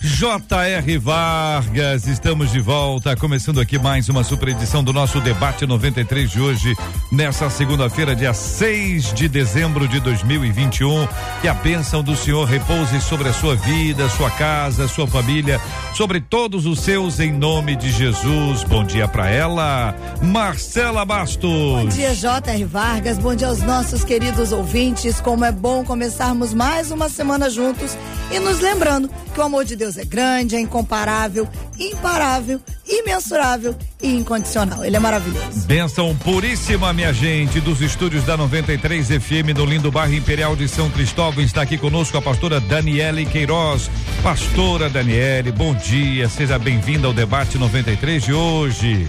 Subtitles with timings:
[0.00, 0.98] J.R.
[0.98, 6.40] Vargas, estamos de volta, começando aqui mais uma super edição do nosso debate 93 de
[6.40, 6.76] hoje,
[7.10, 11.08] nessa segunda-feira, dia 6 de dezembro de 2021.
[11.40, 15.60] Que a bênção do Senhor repouse sobre a sua vida, sua casa, sua família,
[15.94, 18.62] sobre todos os seus, em nome de Jesus.
[18.62, 21.42] Bom dia para ela, Marcela Bastos.
[21.42, 22.64] Bom dia, J.R.
[22.64, 23.18] Vargas.
[23.18, 25.20] Bom dia aos nossos queridos ouvintes.
[25.20, 27.98] Como é bom começarmos mais uma semana juntos
[28.30, 34.16] e nos lembrando que o amor de Deus é grande, é incomparável, imparável, imensurável e
[34.16, 34.84] incondicional.
[34.84, 35.66] Ele é maravilhoso.
[35.66, 40.90] Benção puríssima, minha gente, dos estúdios da 93 FM no lindo bairro Imperial de São
[40.90, 41.42] Cristóvão.
[41.42, 43.90] Está aqui conosco a pastora Daniele Queiroz.
[44.22, 49.08] Pastora Daniele, bom dia, seja bem-vinda ao debate 93 de hoje.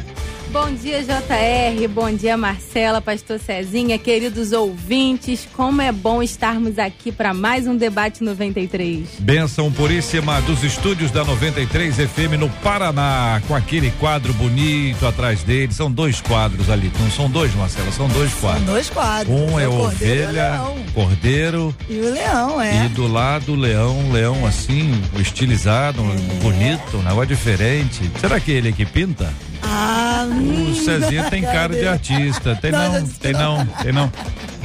[0.51, 1.87] Bom dia, JR.
[1.87, 5.47] Bom dia, Marcela, Pastor Cezinha, queridos ouvintes.
[5.53, 9.07] Como é bom estarmos aqui para mais um debate 93.
[9.19, 15.71] Benção puríssima dos estúdios da 93 FM no Paraná, com aquele quadro bonito atrás dele.
[15.71, 16.91] São dois quadros ali.
[16.99, 18.65] Não são dois, Marcela, são dois quadros.
[18.65, 19.39] São dois quadros.
[19.39, 20.59] Um é o ovelha,
[20.95, 21.75] cordeiro.
[21.87, 22.85] E o leão, é.
[22.85, 26.41] E do lado, leão, leão assim, estilizado, é.
[26.41, 28.09] bonito, um negócio diferente.
[28.19, 29.31] Será que ele é que pinta?
[29.61, 32.55] Ah, o Cezinha tem cara de artista.
[32.55, 34.11] Tem não, tem não, tem não.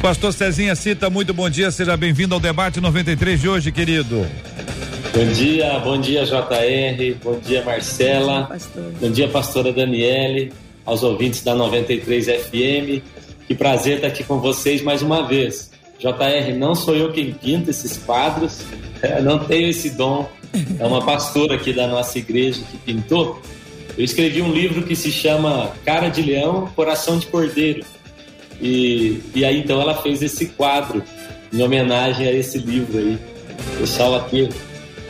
[0.01, 4.27] Pastor Cezinha Cita, muito bom dia, seja bem-vindo ao debate 93 de hoje, querido.
[5.15, 8.51] Bom dia, bom dia JR, bom dia Marcela,
[9.01, 10.53] bom dia pastora Daniele,
[10.85, 13.03] aos ouvintes da 93 FM.
[13.47, 15.71] Que prazer estar aqui com vocês mais uma vez.
[15.99, 18.61] JR, não sou eu quem pinta esses quadros,
[19.23, 20.29] não tenho esse dom.
[20.79, 23.41] É uma pastora aqui da nossa igreja que pintou,
[23.97, 27.85] eu escrevi um livro que se chama Cara de Leão, Coração de Cordeiro.
[28.61, 31.03] E, e aí então ela fez esse quadro
[31.53, 33.19] em homenagem a esse livro aí.
[33.75, 34.49] O pessoal aqui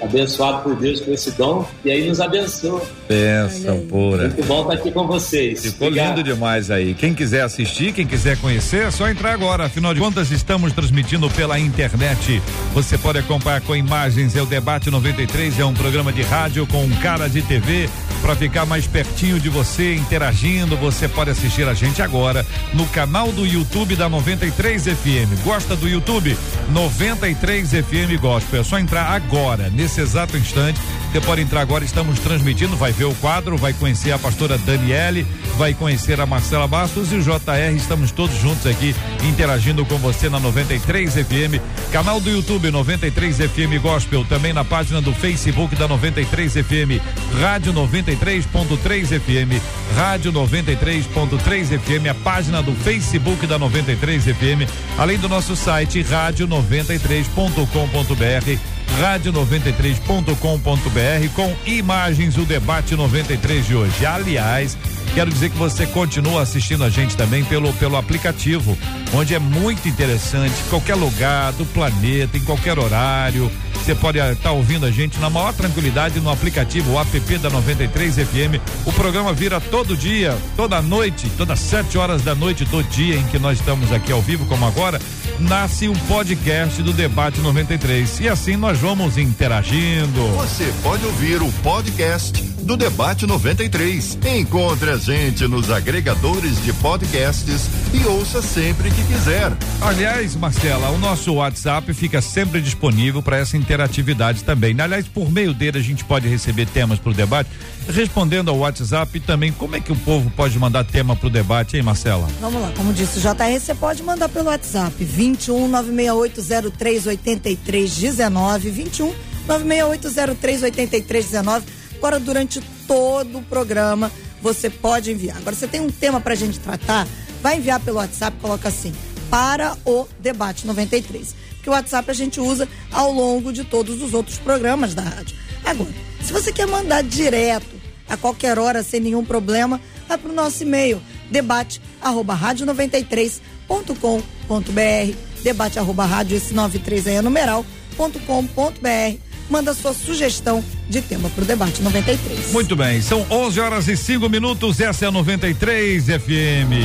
[0.03, 2.83] abençoado por Deus com esse dom e aí nos abençoa.
[3.09, 4.28] Benção pura.
[4.28, 5.62] Muito bom estar aqui com vocês.
[5.62, 6.16] Ficou Obrigado.
[6.16, 6.95] lindo demais aí.
[6.95, 9.65] Quem quiser assistir, quem quiser conhecer, é só entrar agora.
[9.65, 12.43] Afinal de contas, estamos transmitindo pela internet.
[12.75, 14.37] Você pode acompanhar com imagens.
[14.37, 17.89] É o Debate 93, é um programa de rádio com cara de TV
[18.25, 20.79] para ficar mais pertinho de você, interagindo.
[20.79, 25.45] Você pode assistir a gente agora no canal do YouTube da 93 FM.
[25.45, 26.34] Gosta do YouTube?
[26.71, 28.63] 93 FM Gospel.
[28.63, 30.81] É só entrar agora, nesse exato instante.
[31.13, 35.25] Você pode entrar agora, estamos transmitindo, vai ver o quadro, vai conhecer a pastora Daniele,
[35.57, 37.77] vai conhecer a Marcela Bastos e o JR.
[37.77, 43.81] Estamos todos juntos aqui interagindo com você na 93 FM, canal do YouTube 93 FM
[43.81, 47.01] Gospel, também na página do Facebook da 93 FM,
[47.41, 47.73] Rádio
[48.17, 49.61] 93.3 FM,
[49.97, 54.67] Rádio 93.3 FM, a página do Facebook da 93 FM,
[54.97, 64.07] além do nosso site rádio93.com.br rádio93.com.br com imagens do debate 93 de hoje.
[64.07, 64.79] Aliás,
[65.15, 68.77] quero dizer que você continua assistindo a gente também pelo, pelo aplicativo,
[69.15, 73.51] onde é muito interessante, qualquer lugar do planeta, em qualquer horário.
[73.75, 77.49] Você pode estar tá ouvindo a gente na maior tranquilidade no aplicativo o app da
[77.49, 78.61] 93 FM.
[78.85, 83.25] O programa vira todo dia, toda noite, todas sete horas da noite do dia em
[83.25, 84.99] que nós estamos aqui ao vivo, como agora,
[85.39, 88.21] nasce um podcast do Debate 93.
[88.21, 90.29] E assim nós vamos interagindo.
[90.35, 94.19] Você pode ouvir o podcast do Debate 93.
[94.39, 99.53] Encontre gente nos agregadores de podcasts e ouça sempre que quiser.
[99.82, 104.75] Aliás, Marcela, o nosso WhatsApp fica sempre disponível para essa interatividade também.
[104.81, 107.51] Aliás, por meio dele a gente pode receber temas para o debate.
[107.86, 111.77] Respondendo ao WhatsApp também, como é que o povo pode mandar tema para o debate,
[111.77, 112.27] hein, Marcela?
[112.41, 119.12] Vamos lá, como disse o JR, você pode mandar pelo WhatsApp 21 96803 8319 21
[119.47, 121.66] 96803 8319.
[121.98, 124.10] Agora, durante todo o programa,
[124.45, 125.39] você pode enviar.
[125.39, 127.09] Agora, você tem um tema para a gente tratar,
[127.43, 128.93] vai enviar pelo WhatsApp, coloca assim,
[129.31, 131.35] para o debate 93.
[131.63, 135.35] Que o WhatsApp a gente usa ao longo de todos os outros programas da rádio.
[135.65, 137.75] Agora, se você quer mandar direto,
[138.07, 141.01] a qualquer hora, sem nenhum problema, vai para o nosso e-mail,
[141.31, 147.65] debate arroba rádio 93.com.br, debate arroba rádio, esse 93 aí é numeral,
[147.97, 149.17] ponto com, ponto br.
[149.49, 152.53] Manda sua sugestão de tema para o debate 93.
[152.53, 154.81] Muito bem, são 11 horas e 5 minutos.
[154.81, 156.85] Essa é a 93 FM.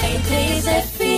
[0.00, 1.12] 93 FM.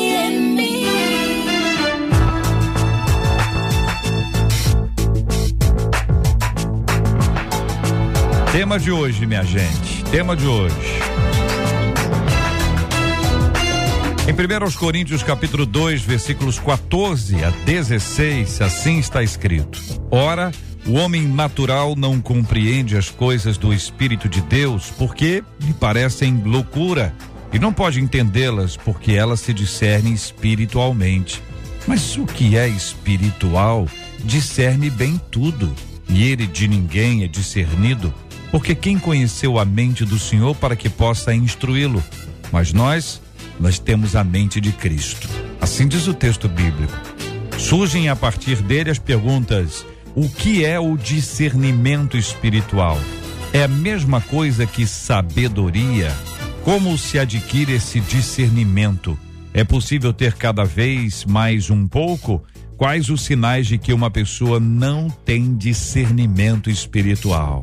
[8.52, 10.04] Tema de hoje, minha gente.
[10.12, 11.03] Tema de hoje.
[14.26, 19.78] Em 1 Coríntios capítulo 2, versículos 14 a 16, assim está escrito:
[20.10, 20.50] Ora,
[20.86, 27.14] o homem natural não compreende as coisas do Espírito de Deus porque lhe parecem loucura
[27.52, 31.42] e não pode entendê-las porque elas se discernem espiritualmente.
[31.86, 33.86] Mas o que é espiritual
[34.24, 35.70] discerne bem tudo,
[36.08, 38.12] e ele de ninguém é discernido
[38.50, 42.02] porque quem conheceu a mente do Senhor para que possa instruí-lo?
[42.50, 43.20] Mas nós,
[43.58, 45.28] nós temos a mente de Cristo.
[45.60, 46.92] Assim diz o texto bíblico.
[47.58, 52.98] Surgem a partir dele as perguntas: o que é o discernimento espiritual?
[53.52, 56.12] É a mesma coisa que sabedoria?
[56.62, 59.18] Como se adquire esse discernimento?
[59.52, 62.42] É possível ter cada vez mais um pouco?
[62.76, 67.62] Quais os sinais de que uma pessoa não tem discernimento espiritual?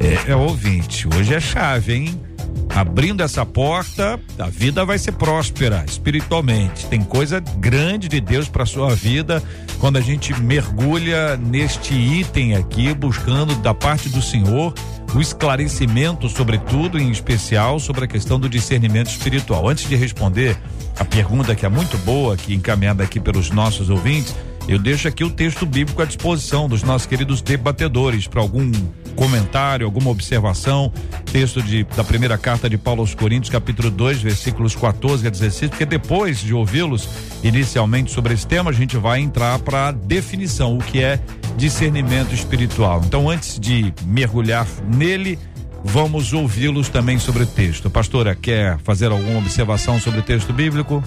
[0.00, 2.20] É, é ouvinte, hoje é chave, hein?
[2.68, 6.86] Abrindo essa porta, a vida vai ser próspera espiritualmente.
[6.86, 9.42] Tem coisa grande de Deus para sua vida
[9.78, 14.72] quando a gente mergulha neste item aqui, buscando da parte do Senhor
[15.14, 19.68] o esclarecimento, sobretudo, em especial, sobre a questão do discernimento espiritual.
[19.68, 20.56] Antes de responder
[20.98, 24.34] a pergunta que é muito boa, que encaminhada aqui pelos nossos ouvintes,
[24.68, 28.70] eu deixo aqui o texto bíblico à disposição dos nossos queridos debatedores para algum
[29.12, 30.92] comentário, alguma observação.
[31.32, 35.70] Texto de, da primeira carta de Paulo aos Coríntios, capítulo 2, versículos 14 a 16,
[35.70, 37.08] porque depois de ouvi-los
[37.42, 41.18] inicialmente sobre esse tema, a gente vai entrar para a definição, o que é
[41.56, 43.02] discernimento espiritual.
[43.04, 45.38] Então, antes de mergulhar nele,
[45.84, 47.90] vamos ouvi-los também sobre o texto.
[47.90, 51.02] Pastora, quer fazer alguma observação sobre o texto bíblico?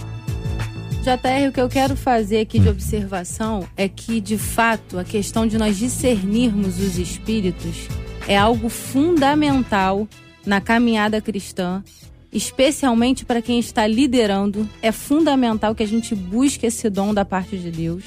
[1.05, 5.45] JR, o que eu quero fazer aqui de observação é que, de fato, a questão
[5.45, 7.87] de nós discernirmos os espíritos
[8.27, 10.07] é algo fundamental
[10.43, 11.83] na caminhada cristã,
[12.33, 14.67] especialmente para quem está liderando.
[14.81, 18.03] É fundamental que a gente busque esse dom da parte de Deus.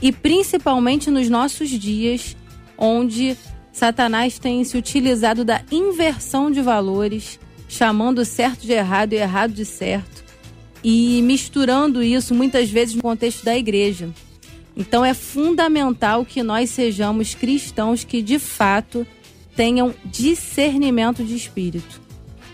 [0.00, 2.34] E principalmente nos nossos dias,
[2.78, 3.36] onde
[3.74, 7.38] Satanás tem se utilizado da inversão de valores,
[7.68, 10.21] chamando certo de errado e errado de certo
[10.82, 14.08] e misturando isso muitas vezes no contexto da igreja.
[14.76, 19.06] Então é fundamental que nós sejamos cristãos que de fato
[19.54, 22.00] tenham discernimento de espírito.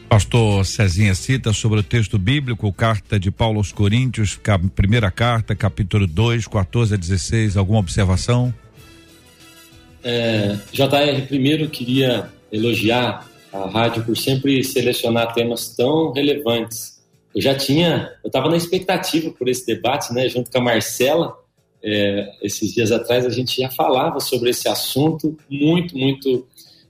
[0.09, 4.41] Pastor Cezinha cita sobre o texto bíblico, carta de Paulo aos Coríntios,
[4.75, 8.53] primeira carta, capítulo 2, 14 a 16, alguma observação?
[10.03, 16.98] É, JR, primeiro queria elogiar a rádio por sempre selecionar temas tão relevantes
[17.39, 21.39] eu já tinha, eu estava na expectativa por esse debate, né, junto com a Marcela,
[21.81, 26.49] é, esses dias atrás a gente já falava sobre esse assunto muito, muito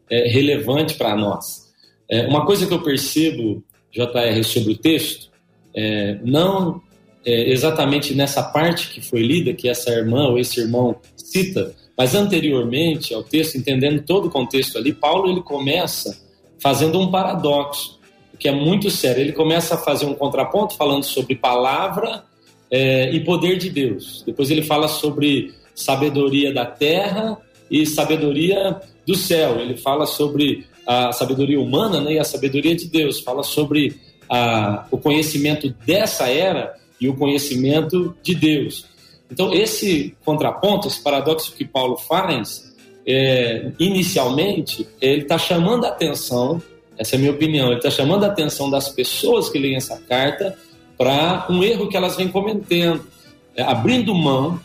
[0.08, 1.70] é, relevante para nós.
[2.08, 3.62] É, uma coisa que eu percebo,
[3.92, 5.30] JR, sobre o texto,
[5.76, 6.80] é, não
[7.26, 12.14] é, exatamente nessa parte que foi lida, que essa irmã ou esse irmão cita, mas
[12.14, 16.18] anteriormente ao texto, entendendo todo o contexto ali, Paulo ele começa
[16.58, 17.97] fazendo um paradoxo
[18.38, 19.20] que é muito sério.
[19.20, 22.24] Ele começa a fazer um contraponto falando sobre palavra
[22.70, 24.22] é, e poder de Deus.
[24.26, 27.38] Depois ele fala sobre sabedoria da terra
[27.70, 29.60] e sabedoria do céu.
[29.60, 33.20] Ele fala sobre a sabedoria humana né, e a sabedoria de Deus.
[33.20, 38.86] Fala sobre a, o conhecimento dessa era e o conhecimento de Deus.
[39.30, 42.74] Então, esse contraponto, esse paradoxo que Paulo faz,
[43.06, 46.62] é, inicialmente, ele está chamando a atenção
[46.98, 47.68] essa é a minha opinião.
[47.68, 50.56] Ele está chamando a atenção das pessoas que leem essa carta
[50.96, 53.06] para um erro que elas vêm cometendo,
[53.54, 54.60] é, abrindo mão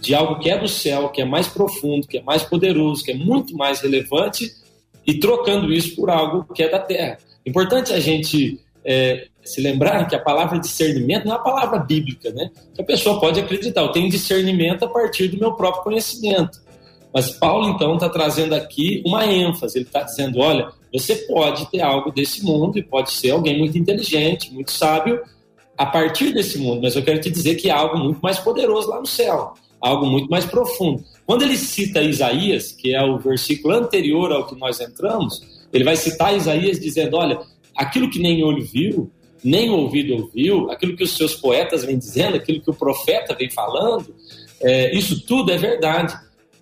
[0.00, 3.10] de algo que é do céu, que é mais profundo, que é mais poderoso, que
[3.10, 4.52] é muito mais relevante
[5.06, 7.18] e trocando isso por algo que é da terra.
[7.44, 12.30] Importante a gente é, se lembrar que a palavra discernimento não é uma palavra bíblica,
[12.30, 12.50] né?
[12.74, 16.60] Que a pessoa pode acreditar, eu tenho discernimento a partir do meu próprio conhecimento.
[17.12, 19.78] Mas Paulo, então, está trazendo aqui uma ênfase.
[19.78, 23.76] Ele está dizendo: olha, você pode ter algo desse mundo e pode ser alguém muito
[23.78, 25.20] inteligente, muito sábio
[25.78, 28.90] a partir desse mundo, mas eu quero te dizer que há algo muito mais poderoso
[28.90, 31.04] lá no céu, algo muito mais profundo.
[31.24, 35.40] Quando ele cita Isaías, que é o versículo anterior ao que nós entramos,
[35.72, 37.38] ele vai citar Isaías dizendo: olha,
[37.76, 39.08] aquilo que nem olho viu,
[39.44, 43.48] nem ouvido ouviu, aquilo que os seus poetas vêm dizendo, aquilo que o profeta vem
[43.48, 44.12] falando,
[44.60, 46.12] é, isso tudo é verdade.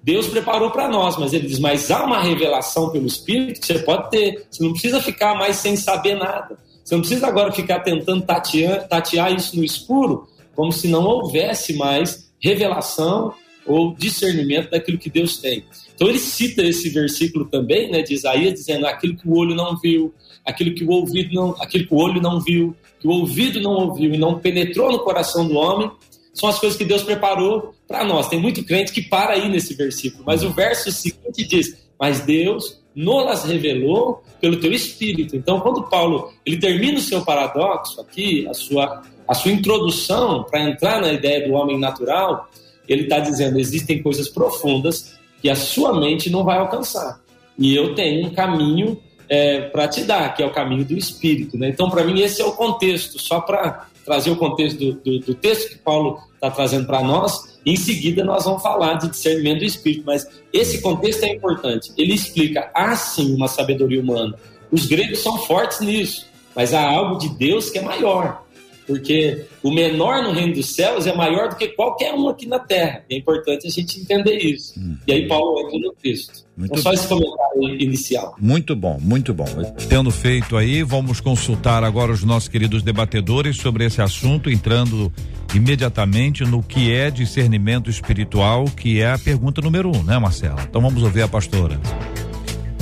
[0.06, 3.80] Deus preparou para nós, mas ele diz: mas há uma revelação pelo Espírito que você
[3.80, 4.46] pode ter.
[4.48, 6.56] Você não precisa ficar mais sem saber nada.
[6.84, 11.74] Você não precisa agora ficar tentando tatear, tatear isso no escuro, como se não houvesse
[11.74, 13.34] mais revelação
[13.66, 15.64] ou discernimento daquilo que Deus tem.
[15.92, 19.76] Então ele cita esse versículo também, né, de Isaías, dizendo aquilo que o olho não
[19.76, 23.60] viu, aquilo que o ouvido não, aquilo que o olho não viu, que o ouvido
[23.60, 25.90] não ouviu e não penetrou no coração do homem,
[26.32, 28.28] são as coisas que Deus preparou para nós.
[28.28, 32.82] Tem muito crente que para aí nesse versículo, mas o verso seguinte diz: "Mas Deus
[32.94, 35.36] nos revelou pelo teu espírito".
[35.36, 40.62] Então, quando Paulo, ele termina o seu paradoxo aqui, a sua a sua introdução para
[40.62, 42.48] entrar na ideia do homem natural,
[42.88, 47.20] ele está dizendo: existem coisas profundas que a sua mente não vai alcançar.
[47.58, 51.58] E eu tenho um caminho é, para te dar, que é o caminho do Espírito.
[51.58, 51.68] Né?
[51.68, 55.34] Então, para mim, esse é o contexto, só para trazer o contexto do, do, do
[55.34, 57.55] texto que Paulo está trazendo para nós.
[57.66, 61.92] Em seguida, nós vamos falar de discernimento do Espírito, mas esse contexto é importante.
[61.98, 64.36] Ele explica, há sim uma sabedoria humana.
[64.70, 68.45] Os gregos são fortes nisso, mas há algo de Deus que é maior
[68.86, 72.58] porque o menor no reino dos céus é maior do que qualquer um aqui na
[72.58, 73.02] terra.
[73.10, 74.78] é importante a gente entender isso.
[74.78, 74.96] Hum.
[75.06, 76.46] E aí Paulo entra no texto.
[76.56, 78.34] Muito então, só esse comentário inicial.
[78.40, 79.44] Muito bom, muito bom.
[79.88, 85.12] Tendo feito aí, vamos consultar agora os nossos queridos debatedores sobre esse assunto, entrando
[85.54, 90.62] imediatamente no que é discernimento espiritual, que é a pergunta número um, né, Marcela?
[90.68, 91.78] Então vamos ouvir a pastora.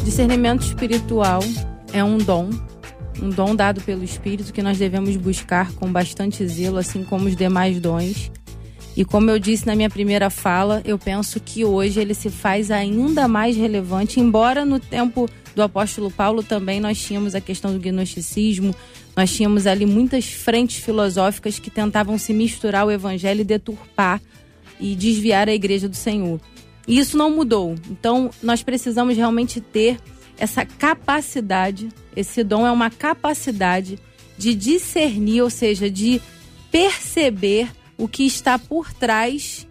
[0.04, 1.40] Discernimento espiritual
[1.92, 2.50] é um dom
[3.23, 7.37] um dom dado pelo Espírito que nós devemos buscar com bastante zelo, assim como os
[7.37, 8.30] demais dons.
[8.97, 12.71] E como eu disse na minha primeira fala, eu penso que hoje ele se faz
[12.71, 17.80] ainda mais relevante, embora no tempo do apóstolo Paulo também nós tínhamos a questão do
[17.80, 18.75] gnosticismo,
[19.16, 24.21] nós tínhamos ali muitas frentes filosóficas que tentavam se misturar o evangelho e deturpar
[24.78, 26.40] e desviar a igreja do Senhor.
[26.87, 27.75] E isso não mudou.
[27.90, 29.99] Então, nós precisamos realmente ter
[30.44, 33.98] essa capacidade, esse dom é uma capacidade
[34.36, 36.20] de discernir, ou seja, de
[36.70, 39.66] perceber o que está por trás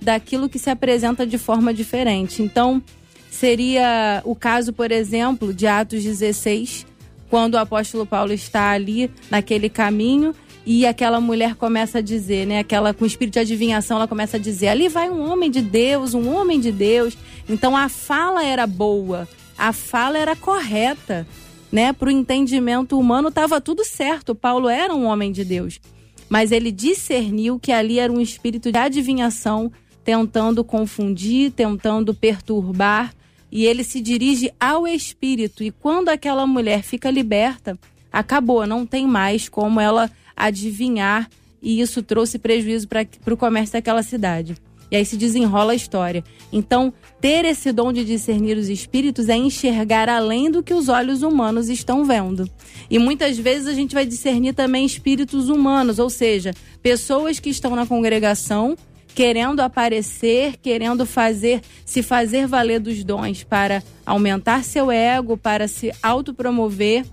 [0.00, 2.42] daquilo que se apresenta de forma diferente.
[2.42, 2.82] Então,
[3.30, 6.86] seria o caso, por exemplo, de Atos 16,
[7.28, 12.60] quando o apóstolo Paulo está ali naquele caminho e aquela mulher começa a dizer, né,
[12.60, 16.14] aquela com espírito de adivinhação, ela começa a dizer: "Ali vai um homem de Deus,
[16.14, 17.14] um homem de Deus".
[17.48, 21.26] Então a fala era boa, a fala era correta,
[21.70, 21.92] né?
[21.92, 24.34] Para o entendimento humano estava tudo certo.
[24.34, 25.80] Paulo era um homem de Deus,
[26.28, 29.72] mas ele discerniu que ali era um espírito de adivinhação
[30.04, 33.14] tentando confundir, tentando perturbar,
[33.50, 35.64] e ele se dirige ao espírito.
[35.64, 37.78] E quando aquela mulher fica liberta,
[38.12, 41.30] acabou, não tem mais como ela adivinhar,
[41.62, 44.56] e isso trouxe prejuízo para o comércio daquela cidade.
[44.90, 46.22] E aí se desenrola a história.
[46.52, 51.22] Então, ter esse dom de discernir os espíritos é enxergar além do que os olhos
[51.22, 52.48] humanos estão vendo.
[52.90, 57.74] E muitas vezes a gente vai discernir também espíritos humanos, ou seja, pessoas que estão
[57.74, 58.76] na congregação
[59.14, 65.92] querendo aparecer, querendo fazer, se fazer valer dos dons para aumentar seu ego, para se
[66.02, 67.06] autopromover.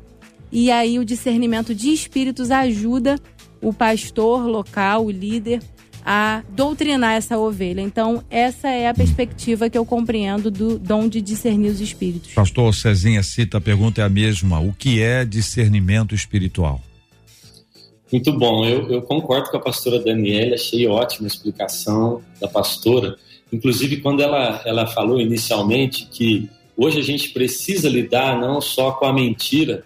[0.52, 3.20] E aí o discernimento de espíritos ajuda
[3.62, 5.62] o pastor local, o líder,
[6.06, 7.82] a doutrinar essa ovelha.
[7.82, 12.34] Então, essa é a perspectiva que eu compreendo do dom de discernir os espíritos.
[12.34, 16.82] Pastor Cezinha cita, a pergunta é a mesma: o que é discernimento espiritual?
[18.12, 23.16] Muito bom, eu, eu concordo com a pastora Daniela, achei ótima a explicação da pastora.
[23.54, 29.06] Inclusive, quando ela, ela falou inicialmente que hoje a gente precisa lidar não só com
[29.06, 29.86] a mentira,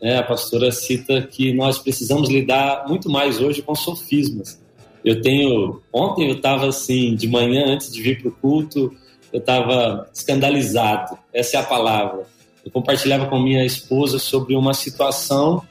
[0.00, 0.16] né?
[0.16, 4.58] a pastora cita que nós precisamos lidar muito mais hoje com sofismas.
[5.04, 5.80] Eu tenho.
[5.92, 8.94] Ontem eu estava assim, de manhã, antes de vir para o culto,
[9.32, 12.26] eu estava escandalizado, essa é a palavra.
[12.64, 15.62] Eu compartilhava com minha esposa sobre uma situação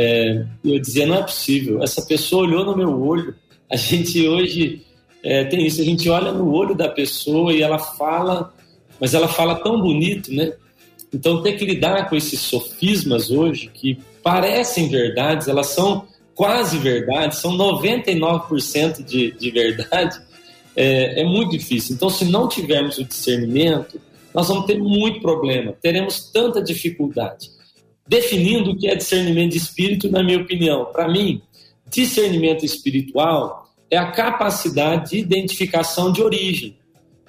[0.00, 3.34] é, eu dizia: não é possível, essa pessoa olhou no meu olho.
[3.68, 4.82] A gente hoje
[5.24, 8.54] é, tem isso, a gente olha no olho da pessoa e ela fala,
[9.00, 10.52] mas ela fala tão bonito, né?
[11.12, 16.06] Então, ter que lidar com esses sofismas hoje, que parecem verdades, elas são
[16.38, 20.20] quase verdade, são 99% de, de verdade,
[20.76, 21.96] é, é muito difícil.
[21.96, 24.00] Então, se não tivermos o discernimento,
[24.32, 27.50] nós vamos ter muito problema, teremos tanta dificuldade.
[28.06, 31.42] Definindo o que é discernimento de espírito, na minha opinião, para mim,
[31.90, 36.78] discernimento espiritual é a capacidade de identificação de origem.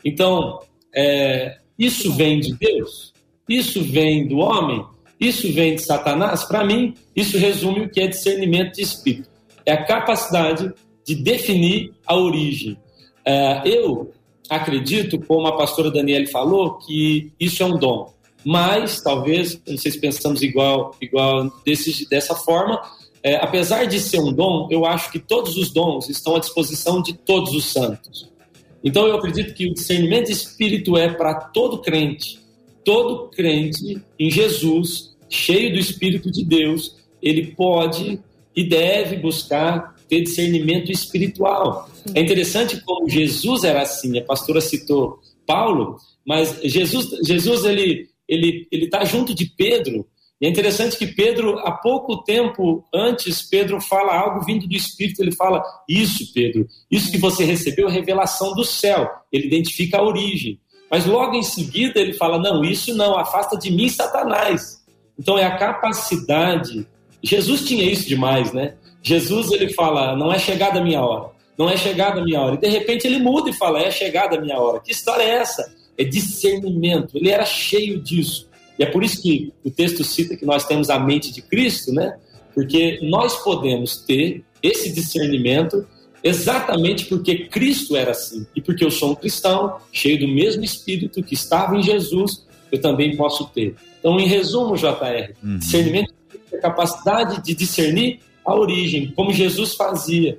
[0.05, 0.59] Então,
[0.93, 3.11] é, isso vem de Deus?
[3.49, 4.85] Isso vem do homem?
[5.19, 6.43] Isso vem de Satanás?
[6.43, 9.29] Para mim, isso resume o que é discernimento de espírito.
[9.65, 10.71] É a capacidade
[11.05, 12.77] de definir a origem.
[13.25, 14.11] É, eu
[14.49, 18.13] acredito, como a pastora Daniele falou, que isso é um dom.
[18.43, 22.81] Mas, talvez, não sei se pensamos igual, igual desse, dessa forma,
[23.21, 27.01] é, apesar de ser um dom, eu acho que todos os dons estão à disposição
[27.01, 28.29] de todos os santos.
[28.83, 32.39] Então, eu acredito que o discernimento de espírito é para todo crente.
[32.85, 38.19] Todo crente em Jesus, cheio do Espírito de Deus, ele pode
[38.55, 41.89] e deve buscar ter discernimento espiritual.
[42.15, 44.17] É interessante como Jesus era assim.
[44.17, 50.05] A pastora citou Paulo, mas Jesus, Jesus ele ele ele está junto de Pedro.
[50.41, 55.21] E é interessante que Pedro, há pouco tempo antes, Pedro fala algo vindo do Espírito.
[55.21, 59.07] Ele fala: Isso, Pedro, isso que você recebeu é revelação do céu.
[59.31, 60.59] Ele identifica a origem.
[60.89, 64.78] Mas logo em seguida ele fala: Não, isso não, afasta de mim, Satanás.
[65.19, 66.87] Então é a capacidade.
[67.21, 68.75] Jesus tinha isso demais, né?
[69.03, 71.31] Jesus ele fala: Não é chegada a minha hora.
[71.57, 72.55] Não é chegada a minha hora.
[72.55, 74.79] E de repente ele muda e fala: É chegada a minha hora.
[74.79, 75.75] Que história é essa?
[75.97, 77.17] É discernimento.
[77.17, 78.47] Ele era cheio disso.
[78.79, 81.91] E é por isso que o texto cita que nós temos a mente de Cristo,
[81.91, 82.17] né?
[82.55, 85.85] Porque nós podemos ter esse discernimento
[86.23, 88.47] exatamente porque Cristo era assim.
[88.55, 92.79] E porque eu sou um cristão, cheio do mesmo espírito que estava em Jesus, eu
[92.79, 93.75] também posso ter.
[93.99, 95.57] Então, em resumo, JR, uhum.
[95.57, 96.13] discernimento
[96.51, 100.37] é a capacidade de discernir a origem, como Jesus fazia.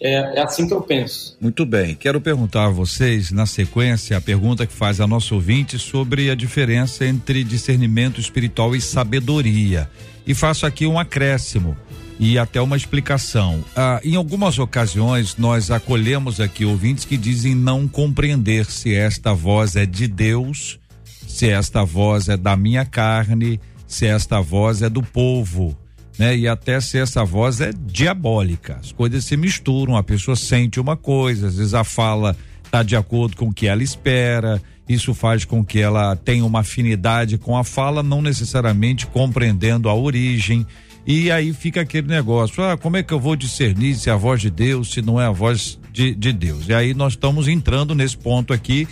[0.00, 1.36] É, é, assim que eu penso.
[1.40, 1.96] Muito bem.
[1.96, 6.36] Quero perguntar a vocês, na sequência, a pergunta que faz a nosso ouvinte sobre a
[6.36, 9.90] diferença entre discernimento espiritual e sabedoria.
[10.24, 11.76] E faço aqui um acréscimo
[12.18, 13.64] e até uma explicação.
[13.74, 19.76] Ah, em algumas ocasiões, nós acolhemos aqui ouvintes que dizem não compreender se esta voz
[19.76, 20.78] é de Deus,
[21.28, 25.76] se esta voz é da minha carne, se esta voz é do povo
[26.18, 26.36] né?
[26.36, 28.78] E até se essa voz é diabólica.
[28.80, 32.96] As coisas se misturam, a pessoa sente uma coisa, às vezes a fala está de
[32.96, 37.56] acordo com o que ela espera, isso faz com que ela tenha uma afinidade com
[37.56, 40.66] a fala, não necessariamente compreendendo a origem.
[41.06, 44.16] E aí fica aquele negócio: ah, como é que eu vou discernir se é a
[44.16, 46.68] voz de Deus, se não é a voz de, de Deus?
[46.68, 48.86] E aí nós estamos entrando nesse ponto aqui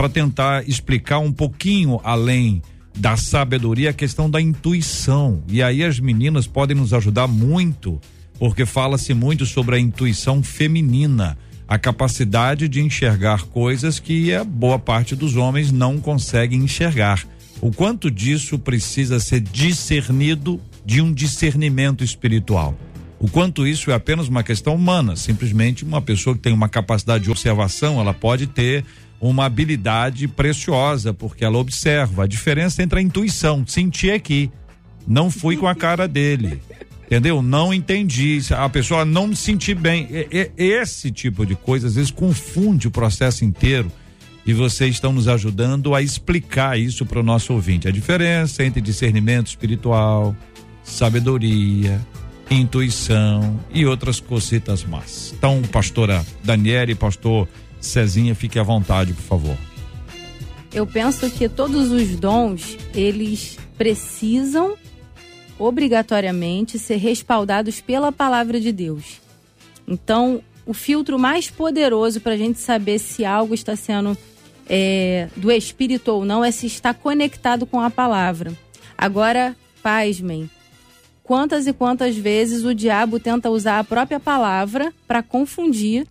[0.00, 2.62] para tentar explicar um pouquinho além
[2.96, 5.42] da sabedoria, a questão da intuição.
[5.46, 8.00] E aí as meninas podem nos ajudar muito,
[8.38, 11.36] porque fala-se muito sobre a intuição feminina,
[11.68, 17.22] a capacidade de enxergar coisas que a boa parte dos homens não conseguem enxergar.
[17.60, 22.74] O quanto disso precisa ser discernido de um discernimento espiritual.
[23.18, 27.24] O quanto isso é apenas uma questão humana, simplesmente uma pessoa que tem uma capacidade
[27.24, 28.82] de observação, ela pode ter
[29.20, 34.50] uma habilidade preciosa, porque ela observa a diferença entre a intuição, sentir aqui,
[35.06, 36.60] não fui com a cara dele.
[37.04, 37.42] Entendeu?
[37.42, 38.40] Não entendi.
[38.50, 40.08] A pessoa não me sentir bem.
[40.56, 43.90] esse tipo de coisa às vezes confunde o processo inteiro
[44.46, 47.88] e vocês estão nos ajudando a explicar isso para o nosso ouvinte.
[47.88, 50.36] A diferença entre discernimento espiritual,
[50.84, 52.00] sabedoria,
[52.50, 55.34] intuição e outras cositas más.
[55.36, 57.48] Então, pastora Daniele, pastor
[57.80, 59.56] Cezinha, fique à vontade, por favor.
[60.72, 64.76] Eu penso que todos os dons, eles precisam
[65.58, 69.20] obrigatoriamente ser respaldados pela palavra de Deus.
[69.86, 74.16] Então, o filtro mais poderoso para a gente saber se algo está sendo
[74.68, 78.52] é, do Espírito ou não é se está conectado com a palavra.
[78.96, 80.48] Agora, pasmem,
[81.24, 86.06] quantas e quantas vezes o diabo tenta usar a própria palavra para confundir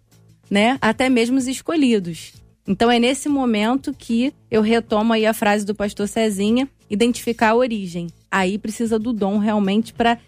[0.50, 0.78] né?
[0.82, 2.34] Até mesmo os escolhidos.
[2.68, 7.56] Então é nesse momento que eu retomo aí a frase do pastor Cezinha, identificar a
[7.56, 8.08] origem.
[8.30, 10.20] Aí precisa do dom realmente para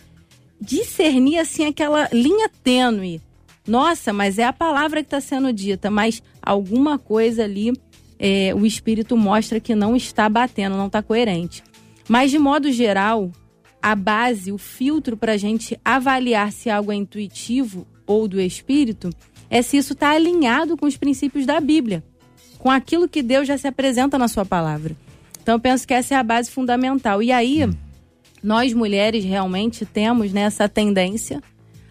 [0.60, 3.22] discernir assim aquela linha tênue.
[3.68, 7.74] Nossa, mas é a palavra que está sendo dita, mas alguma coisa ali
[8.18, 11.64] é, o espírito mostra que não está batendo, não está coerente.
[12.08, 13.32] Mas de modo geral,
[13.82, 19.10] a base, o filtro para a gente avaliar se algo é intuitivo ou do espírito
[19.52, 22.02] é se isso está alinhado com os princípios da Bíblia,
[22.58, 24.96] com aquilo que Deus já se apresenta na sua palavra.
[25.44, 27.22] Então eu penso que essa é a base fundamental.
[27.22, 27.70] E aí,
[28.42, 31.44] nós mulheres realmente temos nessa né, tendência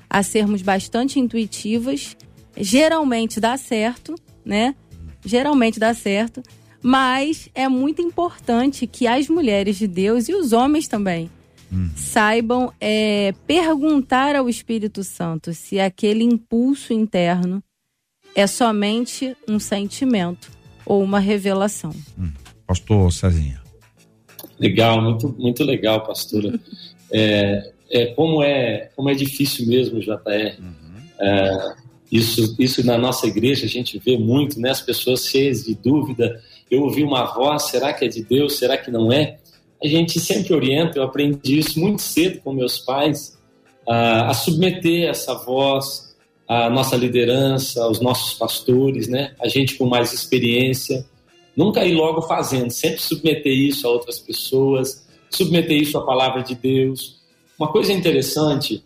[0.08, 2.16] a sermos bastante intuitivas.
[2.56, 4.74] Geralmente dá certo, né?
[5.22, 6.42] Geralmente dá certo.
[6.82, 11.30] Mas é muito importante que as mulheres de Deus e os homens também
[11.70, 11.90] uhum.
[11.96, 17.62] saibam é, perguntar ao Espírito Santo se aquele impulso interno
[18.34, 20.50] é somente um sentimento
[20.86, 21.90] ou uma revelação.
[22.18, 22.30] Hum.
[22.66, 23.60] Pastor Cezinha.
[24.58, 26.58] Legal, muito, muito legal, pastora.
[27.10, 30.60] é, é, como, é, como é difícil mesmo, JR.
[30.60, 30.74] Uhum.
[31.20, 31.74] É,
[32.12, 34.70] Isso, isso na nossa igreja a gente vê muito, né?
[34.70, 36.40] As pessoas cheias de dúvida.
[36.70, 38.58] Eu ouvi uma voz, será que é de Deus?
[38.58, 39.38] Será que não é?
[39.82, 43.38] A gente sempre orienta, eu aprendi isso muito cedo com meus pais,
[43.88, 46.14] a, a submeter essa voz
[46.46, 49.34] à nossa liderança, aos nossos pastores, né?
[49.40, 51.06] A gente com mais experiência.
[51.56, 56.54] Nunca ir logo fazendo, sempre submeter isso a outras pessoas, submeter isso à palavra de
[56.54, 57.20] Deus.
[57.58, 58.82] Uma coisa interessante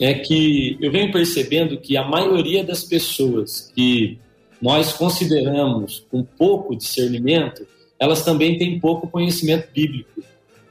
[0.00, 4.18] é que eu venho percebendo que a maioria das pessoas que
[4.60, 7.66] nós consideramos com pouco discernimento,
[8.04, 10.22] elas também têm pouco conhecimento bíblico.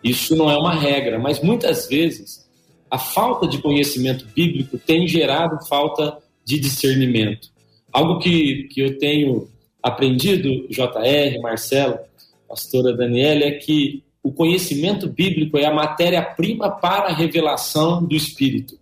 [0.04, 2.48] Isso não é uma regra, mas muitas vezes
[2.90, 7.50] a falta de conhecimento bíblico tem gerado falta de discernimento.
[7.92, 9.48] Algo que, que eu tenho
[9.82, 11.98] aprendido, JR, Marcelo,
[12.48, 18.78] pastora Daniela, é que o conhecimento bíblico é a matéria-prima para a revelação do Espírito.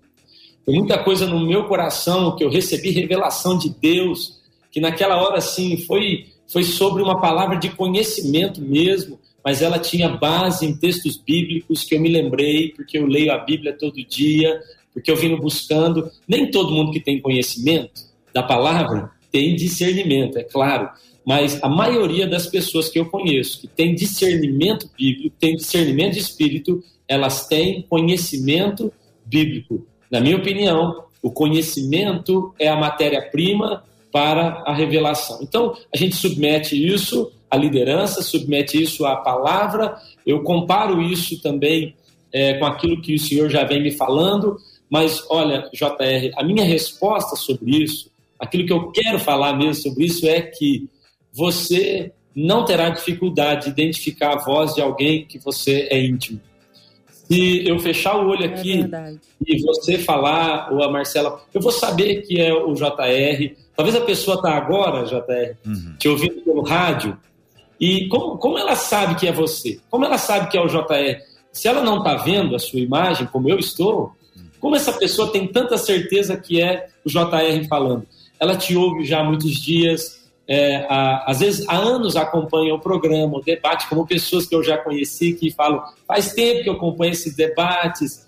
[0.66, 5.40] Tem muita coisa no meu coração que eu recebi revelação de Deus, que naquela hora
[5.40, 11.18] sim foi foi sobre uma palavra de conhecimento mesmo, mas ela tinha base em textos
[11.18, 14.60] bíblicos que eu me lembrei, porque eu leio a Bíblia todo dia,
[14.94, 16.12] porque eu vim buscando.
[16.28, 18.02] Nem todo mundo que tem conhecimento
[18.34, 20.90] da palavra tem discernimento, é claro,
[21.26, 26.20] mas a maioria das pessoas que eu conheço que tem discernimento bíblico, tem discernimento de
[26.20, 28.92] espírito, elas têm conhecimento
[29.26, 29.88] bíblico.
[30.10, 35.39] Na minha opinião, o conhecimento é a matéria-prima para a revelação.
[35.41, 39.95] Então, a gente submete isso à liderança, submete isso à palavra.
[40.26, 41.95] Eu comparo isso também
[42.32, 44.58] é, com aquilo que o senhor já vem me falando.
[44.89, 50.06] Mas, olha, JR, a minha resposta sobre isso, aquilo que eu quero falar mesmo sobre
[50.06, 50.89] isso é que
[51.32, 56.39] você não terá dificuldade de identificar a voz de alguém que você é íntimo.
[57.32, 59.15] Se eu fechar o olho é aqui é
[59.47, 63.56] e você falar, ou a Marcela, eu vou saber que é o JR.
[63.75, 65.95] Talvez a pessoa está agora, JR, uhum.
[65.97, 67.17] te ouvindo pelo rádio.
[67.79, 69.79] E como, como ela sabe que é você?
[69.89, 71.19] Como ela sabe que é o JR?
[71.51, 74.13] Se ela não está vendo a sua imagem, como eu estou,
[74.60, 78.05] como essa pessoa tem tanta certeza que é o JR falando?
[78.39, 82.79] Ela te ouve já há muitos dias, é, há, às vezes há anos acompanham o
[82.79, 86.73] programa, o debate, como pessoas que eu já conheci que falam, faz tempo que eu
[86.73, 88.27] acompanho esses debates,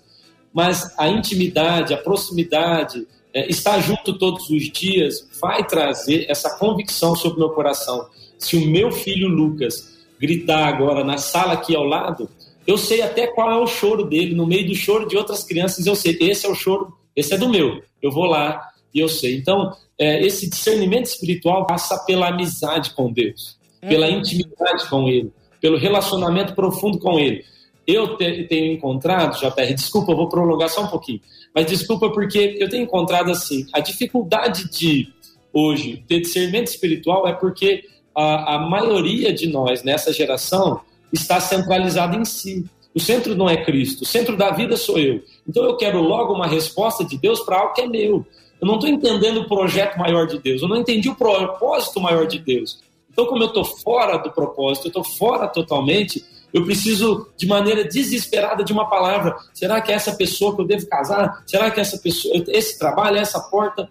[0.52, 7.16] mas a intimidade, a proximidade, é, estar junto todos os dias vai trazer essa convicção
[7.16, 8.06] sobre o meu coração.
[8.38, 12.28] Se o meu filho Lucas gritar agora na sala aqui ao lado,
[12.66, 15.84] eu sei até qual é o choro dele, no meio do choro de outras crianças,
[15.84, 17.82] eu sei, esse é o choro, esse é do meu.
[18.00, 19.36] Eu vou lá e eu sei.
[19.36, 23.88] Então, é, esse discernimento espiritual passa pela amizade com Deus, é.
[23.88, 27.44] pela intimidade com Ele, pelo relacionamento profundo com Ele.
[27.86, 31.20] Eu te, tenho encontrado, JR, desculpa, eu vou prolongar só um pouquinho,
[31.54, 35.12] mas desculpa porque eu tenho encontrado assim, a dificuldade de
[35.52, 40.80] hoje ter discernimento espiritual é porque a, a maioria de nós nessa geração
[41.12, 42.64] está centralizada em si.
[42.94, 45.22] O centro não é Cristo, o centro da vida sou eu.
[45.48, 48.24] Então eu quero logo uma resposta de Deus para algo que é meu.
[48.60, 52.26] Eu não estou entendendo o projeto maior de Deus, eu não entendi o propósito maior
[52.26, 52.80] de Deus.
[53.14, 57.82] Então, como eu estou fora do propósito, eu estou fora totalmente, eu preciso de maneira
[57.82, 59.36] desesperada de uma palavra.
[59.52, 61.42] Será que é essa pessoa que eu devo casar?
[61.44, 63.90] Será que é essa pessoa, esse trabalho, essa porta?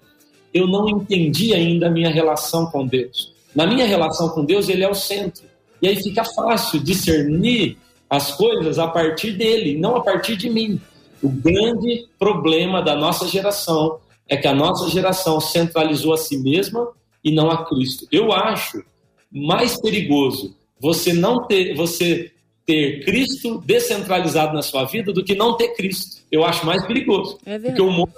[0.53, 3.33] Eu não entendi ainda a minha relação com Deus.
[3.53, 5.43] Na minha relação com Deus, Ele é o centro.
[5.81, 7.77] E aí fica fácil discernir
[8.09, 10.79] as coisas a partir dele, não a partir de mim.
[11.21, 13.99] O grande problema da nossa geração
[14.29, 16.87] é que a nossa geração centralizou a si mesma
[17.21, 18.07] e não a Cristo.
[18.09, 18.81] Eu acho
[19.29, 22.31] mais perigoso você não ter, você
[22.65, 26.23] ter Cristo descentralizado na sua vida do que não ter Cristo.
[26.31, 27.37] Eu acho mais perigoso.
[27.45, 28.13] É porque o mundo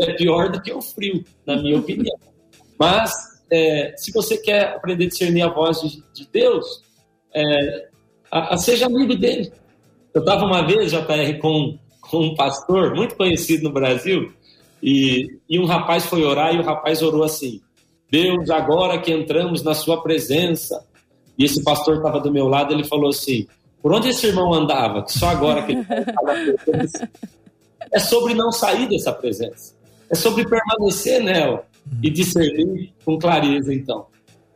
[0.00, 2.16] é pior do que o frio, na minha opinião.
[2.78, 3.12] Mas
[3.50, 6.82] é, se você quer aprender a discernir a voz de, de Deus,
[7.34, 7.88] é,
[8.30, 9.52] a, a seja amigo dele.
[10.14, 14.32] Eu estava uma vez, JR, com, com um pastor muito conhecido no Brasil,
[14.82, 17.60] e, e um rapaz foi orar e o rapaz orou assim:
[18.10, 20.84] Deus, agora que entramos na Sua presença.
[21.38, 23.46] E esse pastor estava do meu lado, ele falou assim:
[23.82, 25.02] Por onde esse irmão andava?
[25.02, 25.84] Que só agora que ele
[27.90, 29.74] É sobre não sair dessa presença.
[30.08, 31.64] É sobre permanecer nela
[32.02, 34.06] e discernir com clareza, então.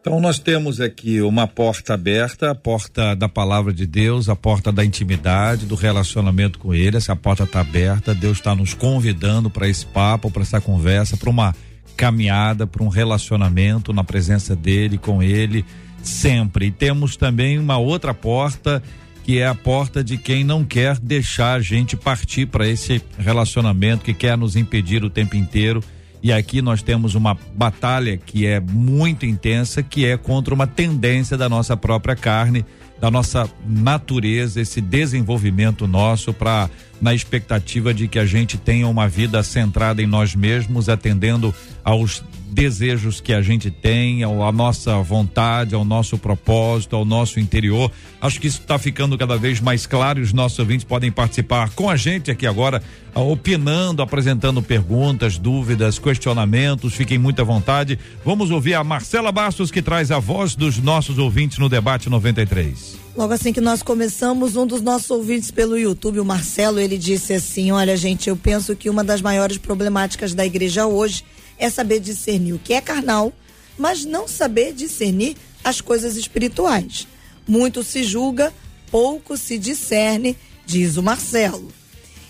[0.00, 4.70] Então nós temos aqui uma porta aberta, a porta da palavra de Deus, a porta
[4.70, 6.96] da intimidade, do relacionamento com Ele.
[6.96, 8.14] Essa porta está aberta.
[8.14, 11.54] Deus está nos convidando para esse papo, para essa conversa, para uma
[11.96, 15.64] caminhada, para um relacionamento na presença dele, com Ele,
[16.02, 16.66] sempre.
[16.66, 18.80] E temos também uma outra porta
[19.26, 24.04] que é a porta de quem não quer deixar a gente partir para esse relacionamento,
[24.04, 25.82] que quer nos impedir o tempo inteiro.
[26.22, 31.36] E aqui nós temos uma batalha que é muito intensa, que é contra uma tendência
[31.36, 32.64] da nossa própria carne,
[33.00, 39.08] da nossa natureza, esse desenvolvimento nosso para na expectativa de que a gente tenha uma
[39.08, 45.74] vida centrada em nós mesmos, atendendo aos desejos que a gente tem, à nossa vontade,
[45.74, 47.90] ao nosso propósito, ao nosso interior.
[48.20, 51.70] Acho que isso está ficando cada vez mais claro e os nossos ouvintes podem participar
[51.70, 52.82] com a gente aqui agora,
[53.14, 56.94] opinando, apresentando perguntas, dúvidas, questionamentos.
[56.94, 57.98] Fiquem muito à vontade.
[58.24, 63.06] Vamos ouvir a Marcela Bastos que traz a voz dos nossos ouvintes no debate 93.
[63.16, 67.32] Logo assim que nós começamos, um dos nossos ouvintes pelo YouTube, o Marcelo, ele disse
[67.32, 71.24] assim: Olha, gente, eu penso que uma das maiores problemáticas da igreja hoje
[71.58, 73.32] é saber discernir o que é carnal,
[73.78, 77.06] mas não saber discernir as coisas espirituais.
[77.46, 78.52] Muito se julga,
[78.90, 81.72] pouco se discerne, diz o Marcelo.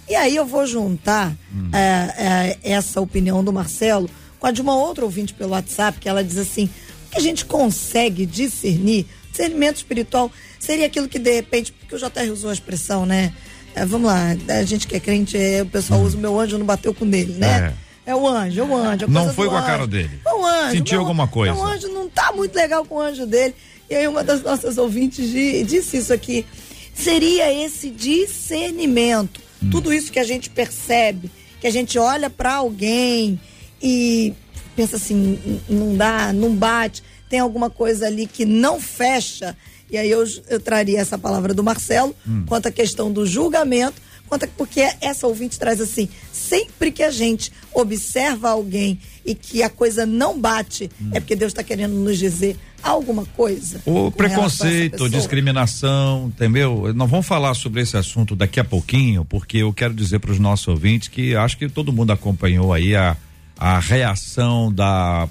[0.09, 1.71] E aí eu vou juntar hum.
[1.73, 4.09] é, é, essa opinião do Marcelo
[4.39, 6.71] com a de uma outra ouvinte pelo WhatsApp, que ela diz assim:
[7.07, 9.07] o que a gente consegue discernir?
[9.31, 13.33] Discernimento espiritual seria aquilo que de repente, porque o JR usou a expressão, né?
[13.75, 16.57] É, vamos lá, a gente que é crente, é, o pessoal usa o meu anjo
[16.57, 17.75] não bateu com dele, né?
[18.07, 18.15] É.
[18.15, 19.05] o anjo, é o anjo.
[19.05, 20.21] É não foi com a cara dele.
[20.25, 20.73] É o anjo.
[20.73, 21.55] Sentiu meu, alguma coisa.
[21.55, 23.55] O anjo não tá muito legal com o anjo dele.
[23.91, 26.47] E aí uma das nossas ouvintes disse isso aqui.
[26.95, 29.41] Seria esse discernimento.
[29.63, 29.71] Hum.
[29.71, 33.41] Tudo isso que a gente percebe, que a gente olha para alguém
[33.83, 34.33] e
[34.75, 39.57] pensa assim, não dá, não bate, tem alguma coisa ali que não fecha
[39.91, 42.45] e aí eu, eu traria essa palavra do Marcelo hum.
[42.47, 47.11] quanto à questão do julgamento, quanto a, porque essa ouvinte traz assim: sempre que a
[47.11, 51.11] gente observa alguém e que a coisa não bate, hum.
[51.13, 53.81] é porque Deus está querendo nos dizer alguma coisa.
[53.85, 56.93] O preconceito, discriminação, entendeu?
[56.95, 60.39] Nós vamos falar sobre esse assunto daqui a pouquinho, porque eu quero dizer para os
[60.39, 63.17] nossos ouvintes que acho que todo mundo acompanhou aí a,
[63.59, 65.29] a reação da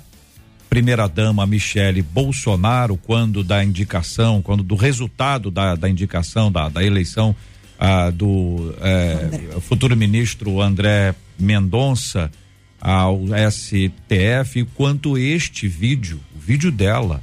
[0.70, 6.84] primeira dama Michele Bolsonaro quando da indicação, quando do resultado da, da indicação da, da
[6.84, 7.34] eleição
[7.80, 12.32] ah, do eh, futuro ministro André Mendonça
[12.80, 17.22] ao STF, quanto este vídeo, o vídeo dela,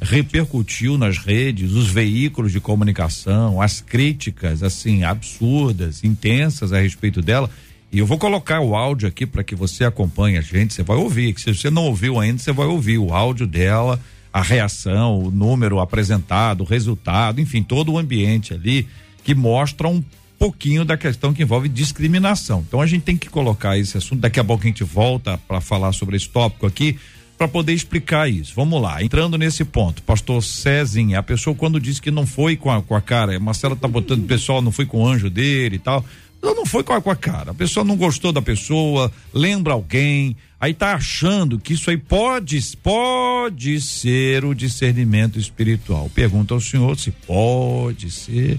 [0.00, 7.50] repercutiu nas redes, os veículos de comunicação, as críticas assim absurdas, intensas a respeito dela
[7.92, 10.74] e eu vou colocar o áudio aqui para que você acompanhe a gente.
[10.74, 11.34] Você vai ouvir.
[11.38, 13.98] Se você não ouviu ainda, você vai ouvir o áudio dela,
[14.32, 18.86] a reação, o número apresentado, o resultado, enfim, todo o ambiente ali
[19.30, 20.02] que mostra um
[20.36, 22.64] pouquinho da questão que envolve discriminação.
[22.66, 24.18] Então a gente tem que colocar esse assunto.
[24.18, 26.98] Daqui a pouco a gente volta para falar sobre esse tópico aqui
[27.38, 28.52] para poder explicar isso.
[28.56, 32.72] Vamos lá, entrando nesse ponto, pastor Cezinha, a pessoa quando disse que não foi com
[32.72, 35.78] a, com a cara, Marcela tá botando pessoal, não foi com o anjo dele e
[35.78, 36.04] tal.
[36.42, 37.52] Ela não foi com a, com a cara.
[37.52, 42.58] A pessoa não gostou da pessoa, lembra alguém, aí tá achando que isso aí pode,
[42.82, 46.10] pode ser o discernimento espiritual.
[46.12, 48.58] Pergunta ao senhor se pode ser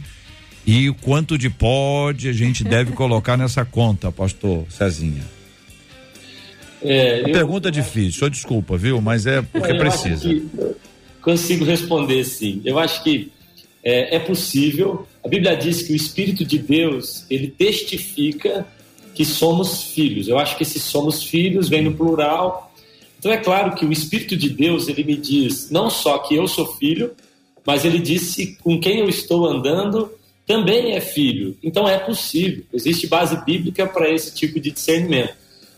[0.66, 5.24] e o quanto de pode a gente deve colocar nessa conta, pastor Cezinha.
[6.84, 9.02] É, a eu, pergunta difícil, só desculpa, viu?
[9.02, 10.30] Mas é porque precisa.
[11.22, 12.62] consigo responder sim.
[12.66, 13.32] Eu acho que
[13.84, 15.08] é, é possível.
[15.24, 18.66] A Bíblia diz que o Espírito de Deus ele testifica
[19.14, 20.28] que somos filhos.
[20.28, 22.74] Eu acho que esses somos filhos vem no plural.
[23.20, 26.48] Então é claro que o Espírito de Deus ele me diz não só que eu
[26.48, 27.12] sou filho,
[27.66, 30.12] mas ele disse com quem eu estou andando
[30.52, 31.58] também é filho.
[31.64, 32.66] Então é possível.
[32.74, 35.34] Existe base bíblica para esse tipo de discernimento.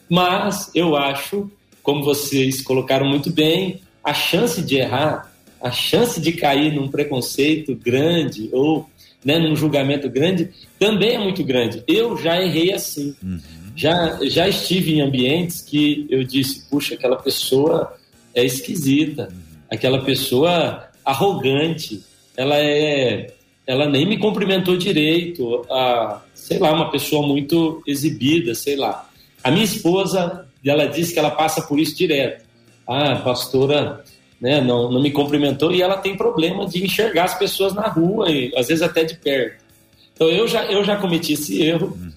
[0.09, 1.51] Mas eu acho,
[1.83, 5.31] como vocês colocaram muito bem, a chance de errar
[5.61, 8.89] a chance de cair num preconceito grande ou
[9.23, 11.81] né, num julgamento grande também é muito grande.
[11.87, 13.15] Eu já errei assim.
[13.23, 13.39] Uhum.
[13.73, 17.95] Já, já estive em ambientes que eu disse, puxa, aquela pessoa
[18.35, 19.39] é esquisita, uhum.
[19.71, 22.03] aquela pessoa arrogante,
[22.35, 23.33] ela é,
[23.65, 29.09] ela nem me cumprimentou direito, a, sei lá, uma pessoa muito exibida, sei lá.
[29.43, 32.43] A minha esposa, ela disse que ela passa por isso direto.
[32.87, 34.03] Ah, pastora,
[34.39, 38.29] né, não, não me cumprimentou e ela tem problema de enxergar as pessoas na rua,
[38.29, 39.63] e, às vezes até de perto.
[40.13, 42.11] Então eu já, eu já cometi esse erro, uhum.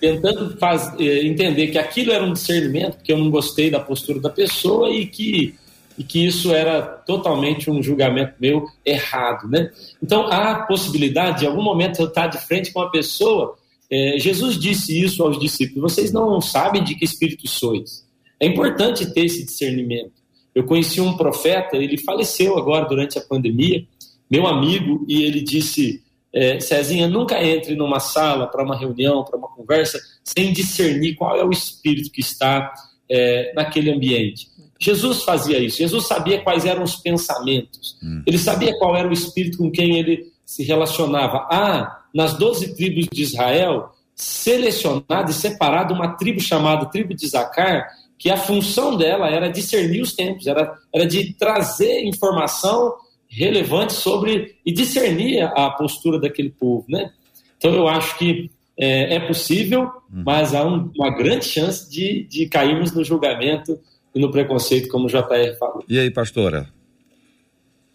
[0.00, 4.20] tentando faz, eh, entender que aquilo era um discernimento, que eu não gostei da postura
[4.20, 5.54] da pessoa e que,
[5.96, 9.48] e que isso era totalmente um julgamento meu errado.
[9.48, 9.70] Né?
[10.02, 13.56] Então há a possibilidade de, em algum momento, eu estar de frente com uma pessoa.
[13.90, 18.04] Eh, Jesus disse isso aos discípulos: vocês não sabem de que espírito sois.
[18.40, 20.12] É importante ter esse discernimento.
[20.54, 23.84] Eu conheci um profeta, ele faleceu agora durante a pandemia,
[24.30, 26.02] meu amigo, e ele disse:
[26.32, 31.36] é, Cezinha, nunca entre numa sala para uma reunião, para uma conversa, sem discernir qual
[31.36, 32.72] é o espírito que está
[33.08, 34.48] é, naquele ambiente.
[34.84, 35.78] Jesus fazia isso.
[35.78, 37.96] Jesus sabia quais eram os pensamentos.
[38.02, 38.22] Hum.
[38.26, 41.48] Ele sabia qual era o espírito com quem ele se relacionava.
[41.50, 47.88] Ah, nas doze tribos de Israel, selecionada e separada uma tribo chamada tribo de Zacar,
[48.18, 52.94] que a função dela era discernir os tempos, era, era de trazer informação
[53.26, 57.10] relevante sobre e discernir a postura daquele povo, né?
[57.56, 60.22] Então eu acho que é, é possível, uhum.
[60.26, 63.80] mas há um, uma grande chance de, de cairmos no julgamento
[64.14, 65.84] e no preconceito, como o JR falou.
[65.88, 66.68] E aí, pastora?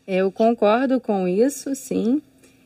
[0.06, 2.22] Eu concordo com isso, sim.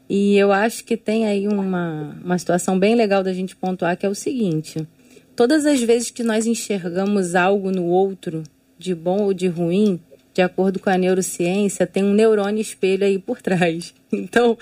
[0.10, 4.06] E eu acho que tem aí uma, uma situação bem legal da gente pontuar, que
[4.06, 4.88] é o seguinte:
[5.36, 8.44] todas as vezes que nós enxergamos algo no outro,
[8.78, 10.00] de bom ou de ruim,
[10.34, 13.94] de acordo com a neurociência, tem um neurônio espelho aí por trás.
[14.16, 14.56] Então,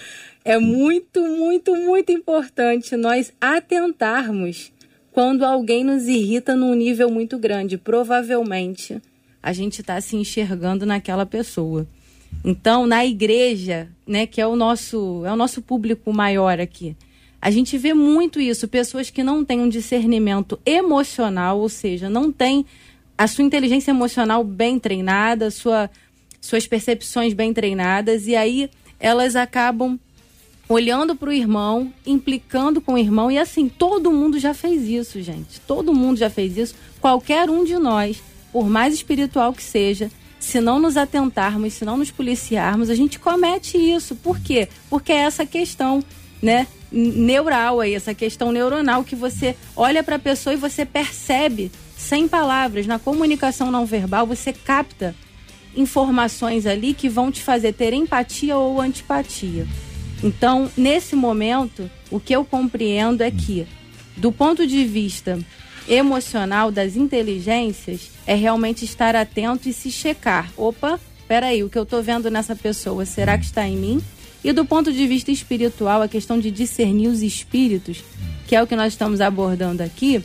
[0.46, 4.72] é muito, muito, muito importante nós atentarmos
[5.12, 7.78] quando alguém nos irrita num nível muito grande.
[7.78, 9.02] Provavelmente
[9.41, 11.88] a gente está se enxergando naquela pessoa.
[12.43, 16.95] Então, na igreja, né, que é o nosso, é o nosso público maior aqui,
[17.41, 22.32] a gente vê muito isso, pessoas que não têm um discernimento emocional, ou seja, não
[22.32, 22.65] têm
[23.17, 25.89] a sua inteligência emocional bem treinada, sua,
[26.39, 28.69] suas percepções bem treinadas, e aí
[29.00, 30.00] elas acabam
[30.72, 35.22] olhando para o irmão, implicando com o irmão, e assim, todo mundo já fez isso,
[35.22, 35.60] gente.
[35.62, 36.76] Todo mundo já fez isso.
[37.00, 41.98] Qualquer um de nós, por mais espiritual que seja, se não nos atentarmos, se não
[41.98, 44.16] nos policiarmos, a gente comete isso.
[44.16, 44.68] Por quê?
[44.90, 46.04] Porque é essa questão,
[46.42, 51.72] né, neural aí, essa questão neuronal que você olha para a pessoa e você percebe
[51.96, 55.16] sem palavras, na comunicação não verbal, você capta
[55.76, 59.66] informações ali que vão te fazer ter empatia ou antipatia.
[60.24, 63.68] Então, nesse momento, o que eu compreendo é que,
[64.16, 65.40] do ponto de vista
[65.88, 70.52] emocional das inteligências, é realmente estar atento e se checar.
[70.56, 74.02] Opa, peraí, o que eu estou vendo nessa pessoa, será que está em mim?
[74.44, 78.04] E do ponto de vista espiritual, a questão de discernir os espíritos,
[78.48, 80.24] que é o que nós estamos abordando aqui,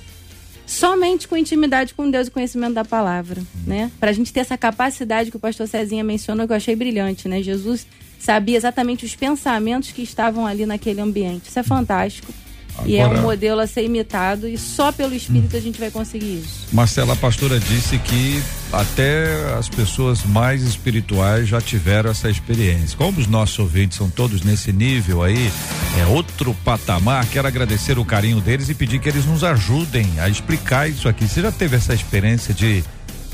[0.66, 3.90] somente com intimidade com Deus e conhecimento da palavra, né?
[4.00, 7.28] Para a gente ter essa capacidade que o pastor Cezinha mencionou, que eu achei brilhante,
[7.28, 7.42] né?
[7.42, 7.86] Jesus
[8.18, 11.48] sabia exatamente os pensamentos que estavam ali naquele ambiente.
[11.48, 12.32] Isso é fantástico.
[12.78, 15.58] Agora, e é um modelo a ser imitado e só pelo Espírito hum.
[15.58, 16.66] a gente vai conseguir isso.
[16.72, 22.96] Marcela, a pastora disse que até as pessoas mais espirituais já tiveram essa experiência.
[22.96, 25.50] Como os nossos ouvintes são todos nesse nível aí,
[25.98, 27.26] é outro patamar.
[27.26, 31.26] Quero agradecer o carinho deles e pedir que eles nos ajudem a explicar isso aqui.
[31.26, 32.84] Você já teve essa experiência de.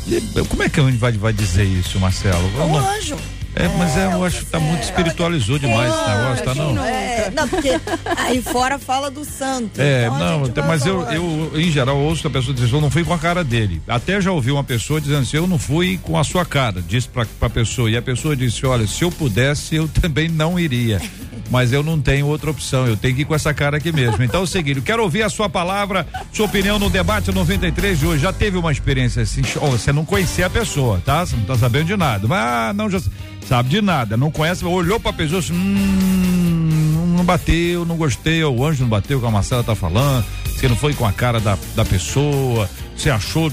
[0.06, 2.48] de como é que a gente vai, vai dizer isso, Marcelo?
[2.64, 3.16] Um anjo.
[3.54, 6.84] É, mas é, eu acho que tá muito espiritualizou demais esse negócio, tá não?
[6.84, 7.70] É, não, porque
[8.16, 9.80] aí fora fala do santo.
[9.80, 13.04] É, então não, mas eu, eu, em geral, ouço a pessoa diz, eu não fui
[13.04, 13.82] com a cara dele.
[13.86, 17.08] Até já ouvi uma pessoa dizendo assim, eu não fui com a sua cara, disse
[17.08, 17.90] pra, pra pessoa.
[17.90, 21.00] E a pessoa disse, olha, se eu pudesse, eu também não iria.
[21.52, 24.22] Mas eu não tenho outra opção, eu tenho que ir com essa cara aqui mesmo.
[24.32, 27.98] Então é o seguinte, eu quero ouvir a sua palavra, sua opinião no debate 93
[27.98, 28.22] de hoje.
[28.22, 31.26] Já teve uma experiência assim, oh, você não conhecia a pessoa, tá?
[31.26, 32.26] Você não tá sabendo de nada.
[32.26, 32.98] Mas, ah, não, já
[33.46, 38.64] sabe de nada, não conhece, olhou pra pessoa assim, hum, não bateu, não gostei, o
[38.64, 41.58] anjo não bateu, como a Marcela tá falando, você não foi com a cara da,
[41.76, 43.52] da pessoa, você achou.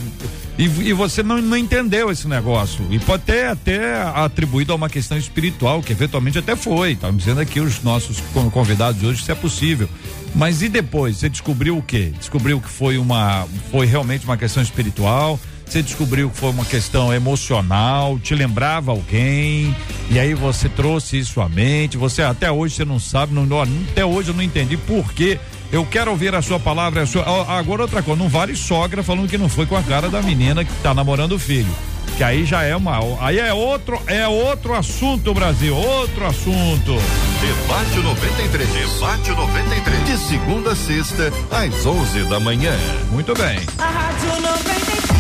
[0.60, 2.86] E, e você não, não entendeu esse negócio.
[2.90, 6.92] E pode ter até atribuído a uma questão espiritual, que eventualmente até foi.
[6.92, 9.88] Estamos dizendo aqui os nossos convidados de hoje se é possível.
[10.36, 11.16] Mas e depois?
[11.16, 12.12] Você descobriu o quê?
[12.20, 13.48] Descobriu que foi uma.
[13.72, 15.40] Foi realmente uma questão espiritual?
[15.66, 19.74] Você descobriu que foi uma questão emocional, te lembrava alguém,
[20.10, 21.96] e aí você trouxe isso à mente.
[21.96, 25.40] Você até hoje você não sabe, não, até hoje eu não entendi por quê.
[25.72, 27.04] Eu quero ouvir a sua palavra.
[27.04, 27.24] A sua,
[27.58, 30.66] agora outra coisa, não vale sogra falando que não foi com a cara da menina
[30.66, 31.70] que tá namorando o filho.
[32.18, 33.00] Que aí já é uma.
[33.22, 35.76] Aí é outro, é outro assunto, Brasil.
[35.76, 36.96] Outro assunto.
[37.40, 38.70] Debate 93.
[38.70, 40.06] Debate 93.
[40.06, 42.76] De segunda a sexta, às 11 da manhã.
[43.12, 43.60] Muito bem.
[43.78, 45.19] A Rádio 93.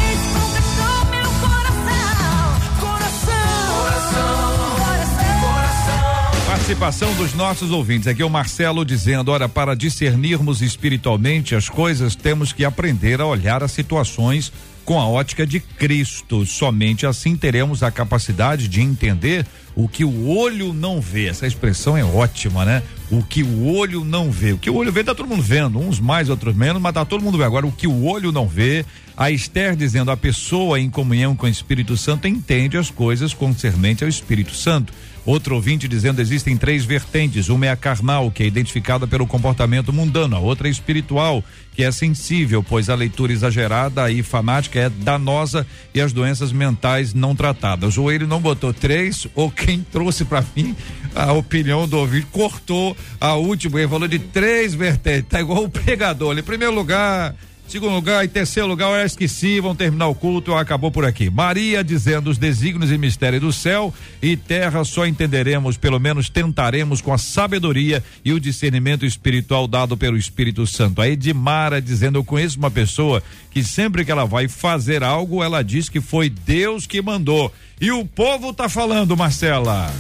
[6.69, 8.07] Participação dos nossos ouvintes.
[8.07, 13.25] Aqui é o Marcelo dizendo: olha, para discernirmos espiritualmente as coisas, temos que aprender a
[13.25, 14.53] olhar as situações
[14.85, 16.45] com a ótica de Cristo.
[16.45, 21.27] Somente assim teremos a capacidade de entender o que o olho não vê.
[21.27, 22.83] Essa expressão é ótima, né?
[23.09, 24.53] O que o olho não vê.
[24.53, 27.03] O que o olho vê, tá todo mundo vendo, uns mais, outros menos, mas tá
[27.03, 27.47] todo mundo vendo.
[27.47, 28.85] Agora, o que o olho não vê,
[29.17, 34.03] a Esther dizendo: a pessoa em comunhão com o Espírito Santo entende as coisas concernentes
[34.03, 34.93] ao Espírito Santo.
[35.29, 37.49] Outro ouvinte dizendo existem três vertentes.
[37.49, 40.35] Uma é a carnal, que é identificada pelo comportamento mundano.
[40.35, 41.43] A outra é espiritual,
[41.75, 47.13] que é sensível, pois a leitura exagerada e fanática é danosa e as doenças mentais
[47.13, 47.95] não tratadas.
[47.95, 50.75] Ou ele não botou três, ou quem trouxe para mim
[51.13, 53.79] a opinião do ouvinte cortou a última.
[53.79, 55.29] Ele falou de três vertentes.
[55.29, 56.35] Tá igual o pregador.
[56.39, 57.35] Em primeiro lugar,
[57.69, 61.29] Segundo lugar e terceiro lugar, eu esqueci, vão terminar o culto, acabou por aqui.
[61.29, 66.99] Maria dizendo os desígnios e mistérios do céu e terra só entenderemos, pelo menos tentaremos
[66.99, 70.99] com a sabedoria e o discernimento espiritual dado pelo Espírito Santo.
[70.99, 75.63] A Edmara dizendo, eu conheço uma pessoa que sempre que ela vai fazer algo, ela
[75.63, 77.53] diz que foi Deus que mandou.
[77.79, 79.93] E o povo tá falando, Marcela.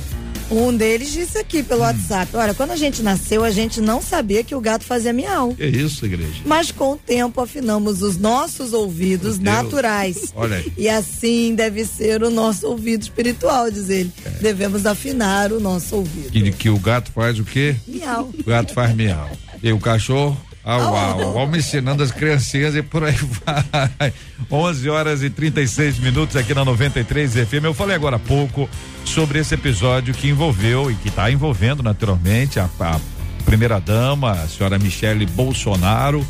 [0.51, 1.83] Um deles disse aqui pelo hum.
[1.83, 5.55] WhatsApp: Olha, quando a gente nasceu, a gente não sabia que o gato fazia miau.
[5.59, 6.41] É isso, igreja.
[6.45, 10.33] Mas com o tempo afinamos os nossos ouvidos naturais.
[10.35, 10.73] Olha aí.
[10.77, 14.11] E assim deve ser o nosso ouvido espiritual, diz ele.
[14.25, 14.29] É.
[14.41, 16.31] Devemos afinar o nosso ouvido.
[16.31, 17.75] Que, que o gato faz o quê?
[17.87, 18.29] Miau.
[18.37, 19.29] O gato faz miau.
[19.61, 20.48] E o cachorro?
[20.69, 21.33] Au.
[21.33, 23.15] Vamos ensinando as criancinhas e por aí
[23.45, 24.13] vai.
[24.51, 27.63] 11 horas e 36 minutos aqui na 93 FM.
[27.63, 28.69] Eu falei agora há pouco
[29.03, 32.99] sobre esse episódio que envolveu e que está envolvendo naturalmente a, a
[33.45, 36.23] primeira dama, a senhora Michele Bolsonaro,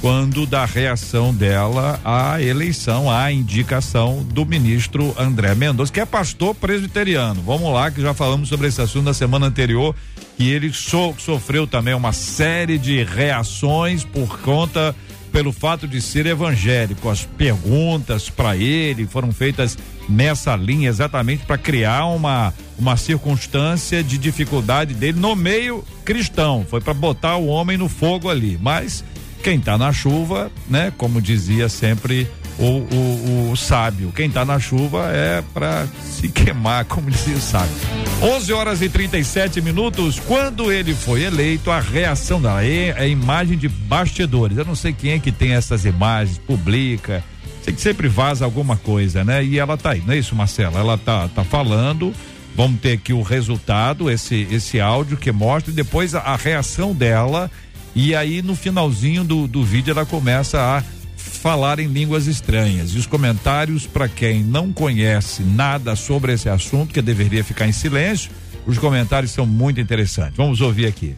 [0.00, 6.56] quando da reação dela à eleição, à indicação do ministro André Mendonça, que é pastor
[6.56, 7.40] presbiteriano.
[7.42, 9.94] Vamos lá, que já falamos sobre esse assunto na semana anterior,
[10.36, 14.94] que ele so, sofreu também uma série de reações por conta
[15.32, 17.08] pelo fato de ser evangélico.
[17.08, 19.76] As perguntas para ele foram feitas
[20.08, 26.64] nessa linha exatamente para criar uma uma circunstância de dificuldade dele no meio cristão.
[26.68, 29.02] Foi para botar o homem no fogo ali, mas
[29.42, 30.92] quem está na chuva, né?
[30.96, 32.28] Como dizia sempre
[32.58, 37.40] o, o, o sábio, quem está na chuva é para se queimar, como dizia o
[37.40, 37.74] sábio.
[38.22, 40.18] 11 horas e 37 minutos.
[40.20, 44.56] Quando ele foi eleito, a reação dela é, é imagem de bastidores.
[44.56, 47.22] Eu não sei quem é que tem essas imagens, publica.
[47.62, 49.44] Sei que sempre vaza alguma coisa, né?
[49.44, 50.78] E ela tá aí, não é isso, Marcela?
[50.78, 52.14] Ela tá, tá falando.
[52.54, 56.94] Vamos ter aqui o resultado, esse, esse áudio que mostra, e depois a, a reação
[56.94, 57.50] dela
[57.98, 60.82] e aí no finalzinho do, do vídeo ela começa a
[61.28, 62.90] falar em línguas estranhas.
[62.90, 67.72] E os comentários, para quem não conhece nada sobre esse assunto, que deveria ficar em
[67.72, 68.30] silêncio,
[68.66, 70.36] os comentários são muito interessantes.
[70.36, 71.16] Vamos ouvir aqui.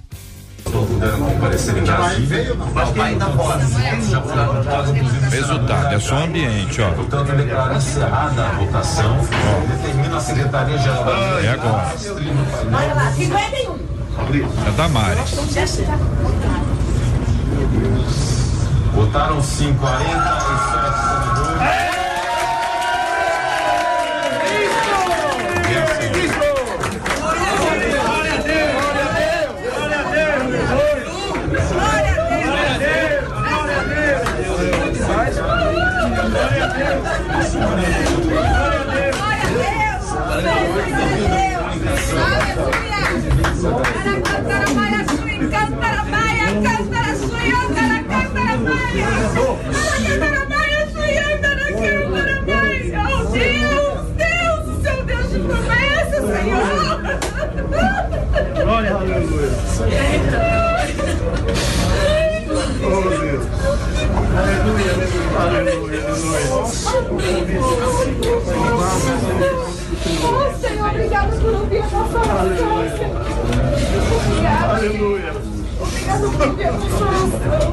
[5.31, 6.91] Resultado, é só ambiente, ó.
[6.91, 9.17] Portanto, declaro encerrada a votação.
[9.69, 11.41] Determina a Secretaria Geral.
[11.43, 11.95] É agora.
[12.73, 13.89] Olha lá, 51.
[14.67, 15.31] É Damares.
[18.99, 21.79] Votaram sim, 47 senadores.
[58.69, 59.51] Glória, aleluia.
[62.85, 63.45] Oh, Deus.
[64.37, 64.91] Aleluia,
[65.39, 66.59] aleluia, aleluia.
[70.23, 72.69] Oh, Senhor, obrigado por ouvir a nossa oração.
[74.71, 75.58] Aleluia.
[75.81, 77.69] Obrigado por a Senhor.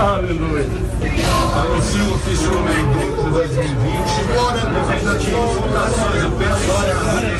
[0.00, 0.66] Aleluia.
[1.56, 2.86] Anuncio o ofício número
[3.32, 4.28] 2 de 2020.
[4.88, 6.22] Legislativo de votações.
[6.22, 6.86] Eu peço às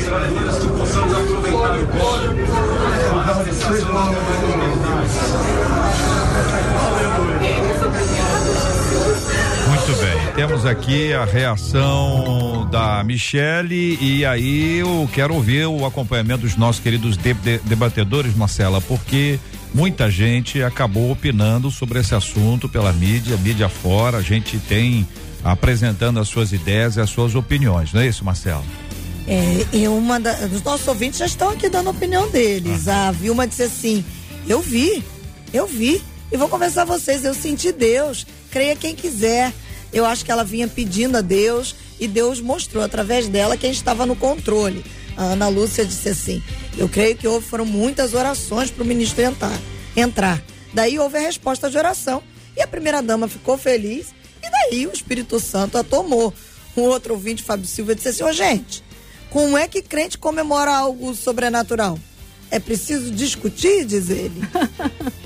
[0.03, 2.35] senhoras que possamos aproveitar o código
[3.11, 4.39] para a cessação
[9.67, 16.41] Muito bem, temos aqui a reação da Michele e aí eu quero ouvir o acompanhamento
[16.41, 19.39] dos nossos queridos de, de, debatedores, Marcela, porque
[19.73, 25.07] muita gente acabou opinando sobre esse assunto pela mídia, mídia fora, a gente tem
[25.43, 28.65] apresentando as suas ideias e as suas opiniões, não é isso, Marcelo?
[29.27, 32.87] É, e uma da, os nossos ouvintes já estão aqui dando a opinião deles.
[32.87, 33.09] Ah.
[33.09, 34.03] A Vilma disse assim:
[34.47, 35.03] Eu vi,
[35.53, 36.01] eu vi,
[36.31, 39.53] e vou conversar a vocês, eu senti Deus, creia quem quiser.
[39.93, 44.05] Eu acho que ela vinha pedindo a Deus e Deus mostrou através dela quem estava
[44.05, 44.83] no controle.
[45.15, 46.41] A Ana Lúcia disse assim:
[46.79, 49.59] Eu creio que houve foram muitas orações para o ministro entrar,
[49.97, 50.41] entrar.
[50.73, 52.23] Daí houve a resposta de oração
[52.55, 56.33] e a primeira dama ficou feliz e daí o Espírito Santo a tomou.
[56.77, 58.81] Um outro ouvinte, Fábio Silva, disse assim: Ô oh, gente,
[59.29, 61.99] Como é que crente comemora algo sobrenatural?
[62.49, 64.41] É preciso discutir, diz ele.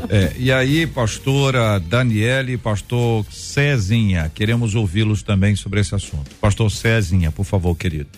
[0.10, 6.30] É, e aí, pastora Daniele e pastor Cezinha, queremos ouvi-los também sobre esse assunto.
[6.42, 8.10] Pastor Cezinha, por favor, querido.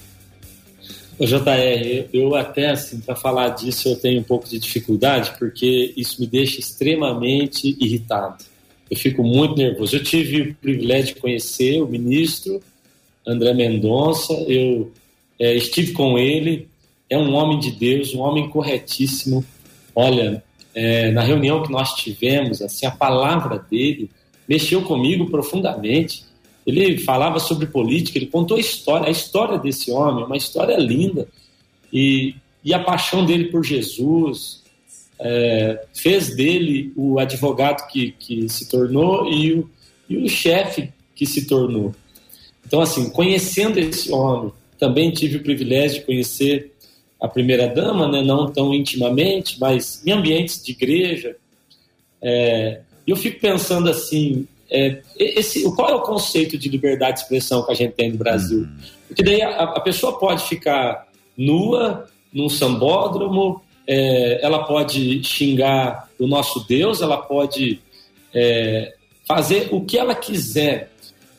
[1.19, 6.19] JR, eu até assim, para falar disso, eu tenho um pouco de dificuldade, porque isso
[6.19, 8.43] me deixa extremamente irritado.
[8.91, 9.95] Eu fico muito nervoso.
[9.95, 12.61] Eu tive o privilégio de conhecer o ministro
[13.25, 14.91] André Mendonça, eu
[15.39, 16.67] é, estive com ele,
[17.09, 19.43] é um homem de Deus, um homem corretíssimo.
[19.95, 20.43] Olha,
[20.73, 24.09] é, na reunião que nós tivemos, assim, a palavra dele
[24.47, 26.24] mexeu comigo profundamente.
[26.65, 31.27] Ele falava sobre política, ele contou a história, a história desse homem, uma história linda.
[31.93, 34.63] E, e a paixão dele por Jesus
[35.19, 39.69] é, fez dele o advogado que, que se tornou e o,
[40.09, 41.93] e o chefe que se tornou.
[42.65, 46.71] Então, assim, conhecendo esse homem, também tive o privilégio de conhecer
[47.21, 51.35] a primeira-dama, né, não tão intimamente, mas em ambientes de igreja.
[52.21, 57.65] É, eu fico pensando assim, é, esse, qual é o conceito de liberdade de expressão
[57.65, 58.59] que a gente tem no Brasil?
[58.59, 58.77] Uhum.
[59.07, 61.07] Porque daí a, a, pessoa pode ficar
[61.37, 67.79] nua num sambódromo, é, ela pode xingar o nosso Deus, ela pode
[68.33, 68.93] é,
[69.27, 70.91] fazer o que ela quiser.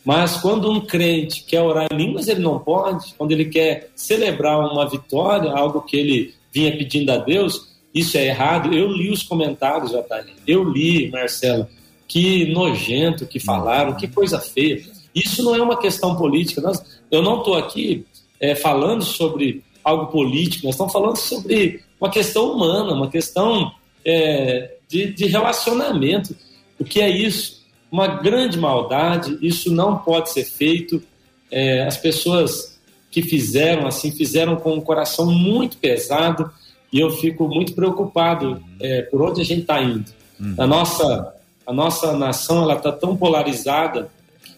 [0.05, 3.13] Mas quando um crente quer orar em línguas, ele não pode.
[3.19, 8.27] Quando ele quer celebrar uma vitória, algo que ele vinha pedindo a Deus, isso é
[8.27, 8.73] errado.
[8.73, 10.33] Eu li os comentários, Jataí.
[10.47, 11.69] Eu li, Marcela.
[12.07, 14.83] Que nojento que falaram, que coisa feia.
[15.15, 16.61] Isso não é uma questão política.
[16.61, 18.07] Nós, eu não estou aqui
[18.41, 23.73] é, falando sobre algo político, nós estamos falando sobre uma questão humana, uma questão
[24.05, 26.37] é, de, de relacionamento.
[26.79, 27.57] O que é isso?
[27.91, 31.03] uma grande maldade, isso não pode ser feito.
[31.51, 32.79] É, as pessoas
[33.11, 36.51] que fizeram assim, fizeram com um coração muito pesado
[36.93, 40.11] e eu fico muito preocupado é, por onde a gente está indo.
[40.39, 40.55] Uhum.
[40.59, 41.35] A, nossa,
[41.67, 44.11] a nossa nação ela está tão polarizada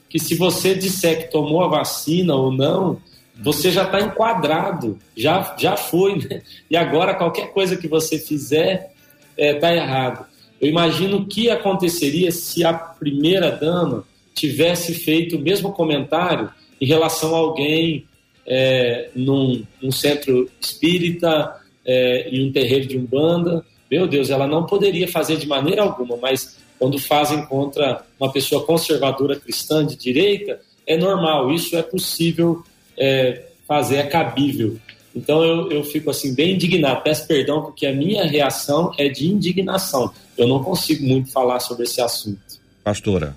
[0.08, 3.00] que se você disser que tomou a vacina ou não,
[3.40, 6.42] você já está enquadrado, já, já foi, né?
[6.70, 8.92] E agora qualquer coisa que você fizer
[9.36, 10.26] está é, errado.
[10.60, 14.04] Eu imagino o que aconteceria se a primeira dama
[14.34, 16.50] tivesse feito o mesmo comentário
[16.80, 18.06] em relação a alguém
[18.46, 21.54] é, num, num, centro espírita,
[21.84, 23.64] é, em um terreiro de umbanda.
[23.90, 28.64] Meu Deus, ela não poderia fazer de maneira alguma, mas quando fazem contra uma pessoa
[28.64, 32.62] conservadora cristã de direita, é normal, isso é possível
[32.96, 34.78] é, fazer, é cabível.
[35.14, 37.02] Então eu, eu fico assim bem indignado.
[37.02, 40.12] Peço perdão porque a minha reação é de indignação.
[40.36, 42.38] Eu não consigo muito falar sobre esse assunto.
[42.84, 43.34] Pastora.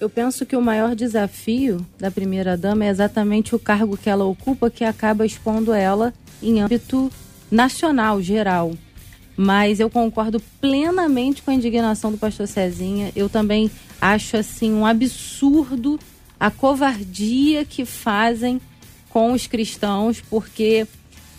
[0.00, 4.24] Eu penso que o maior desafio da primeira dama é exatamente o cargo que ela
[4.24, 7.10] ocupa, que acaba expondo ela em âmbito
[7.50, 8.72] nacional, geral.
[9.36, 13.10] Mas eu concordo plenamente com a indignação do pastor Cezinha.
[13.16, 13.70] Eu também
[14.00, 15.98] acho assim um absurdo
[16.38, 18.60] a covardia que fazem
[19.08, 20.86] com os cristãos, porque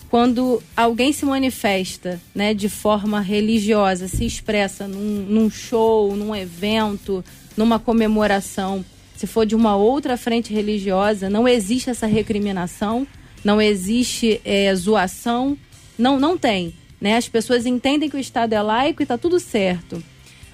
[0.09, 7.25] quando alguém se manifesta né, de forma religiosa, se expressa num, num show, num evento,
[7.57, 8.85] numa comemoração,
[9.15, 13.07] se for de uma outra frente religiosa, não existe essa recriminação,
[13.43, 15.57] não existe é, zoação,
[15.97, 16.73] não, não tem.
[17.03, 17.17] Né?
[17.17, 20.01] As pessoas entendem que o Estado é laico e está tudo certo.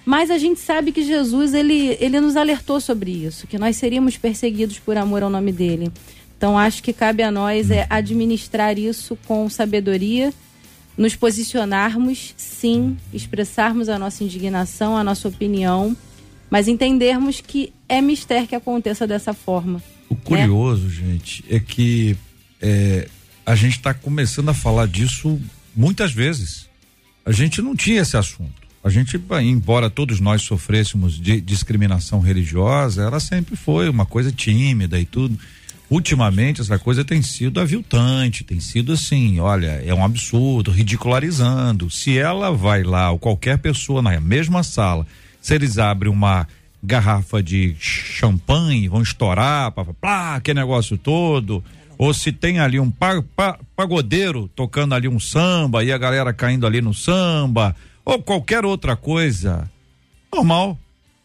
[0.03, 4.17] Mas a gente sabe que Jesus ele, ele nos alertou sobre isso, que nós seríamos
[4.17, 5.91] perseguidos por amor ao nome dele.
[6.35, 10.33] Então acho que cabe a nós é administrar isso com sabedoria,
[10.97, 15.95] nos posicionarmos, sim, expressarmos a nossa indignação, a nossa opinião,
[16.49, 19.83] mas entendermos que é mistério que aconteça dessa forma.
[20.09, 20.89] O curioso, né?
[20.89, 22.17] gente, é que
[22.59, 23.07] é,
[23.45, 25.39] a gente está começando a falar disso
[25.79, 26.67] muitas vezes.
[27.25, 28.59] A gente não tinha esse assunto.
[28.83, 34.99] A gente, embora todos nós sofrêssemos de discriminação religiosa, ela sempre foi uma coisa tímida
[34.99, 35.39] e tudo
[35.89, 41.89] ultimamente essa coisa tem sido aviltante, tem sido assim, olha, é um absurdo, ridicularizando.
[41.89, 45.07] Se ela vai lá, ou qualquer pessoa na mesma sala,
[45.41, 46.47] se eles abrem uma
[46.81, 51.63] garrafa de champanhe, vão estourar, pá, pá, que negócio todo,
[51.99, 56.31] ou se tem ali um pa, pa, pagodeiro tocando ali um samba e a galera
[56.31, 57.75] caindo ali no samba,
[58.05, 59.69] ou qualquer outra coisa,
[60.33, 60.79] normal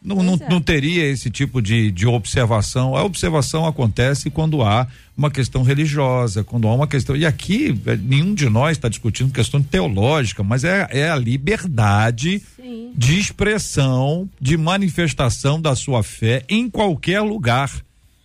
[0.04, 0.48] não, não, é.
[0.50, 2.94] não, teria esse tipo de, de observação.
[2.94, 7.16] A observação acontece quando há uma questão religiosa, quando há uma questão.
[7.16, 12.42] E aqui, é, nenhum de nós está discutindo questão teológica, mas é, é a liberdade
[12.56, 12.92] Sim.
[12.94, 17.72] de expressão, de manifestação da sua fé em qualquer lugar,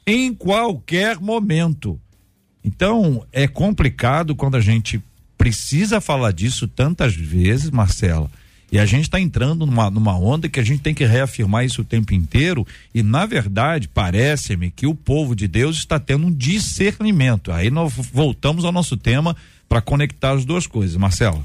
[0.05, 1.97] em qualquer momento.
[2.63, 5.01] Então, é complicado quando a gente
[5.37, 8.29] precisa falar disso tantas vezes, Marcela.
[8.71, 11.81] E a gente está entrando numa, numa onda que a gente tem que reafirmar isso
[11.81, 12.67] o tempo inteiro.
[12.93, 17.51] E, na verdade, parece-me que o povo de Deus está tendo um discernimento.
[17.51, 19.35] Aí nós voltamos ao nosso tema
[19.67, 20.97] para conectar as duas coisas.
[20.97, 21.43] Marcela.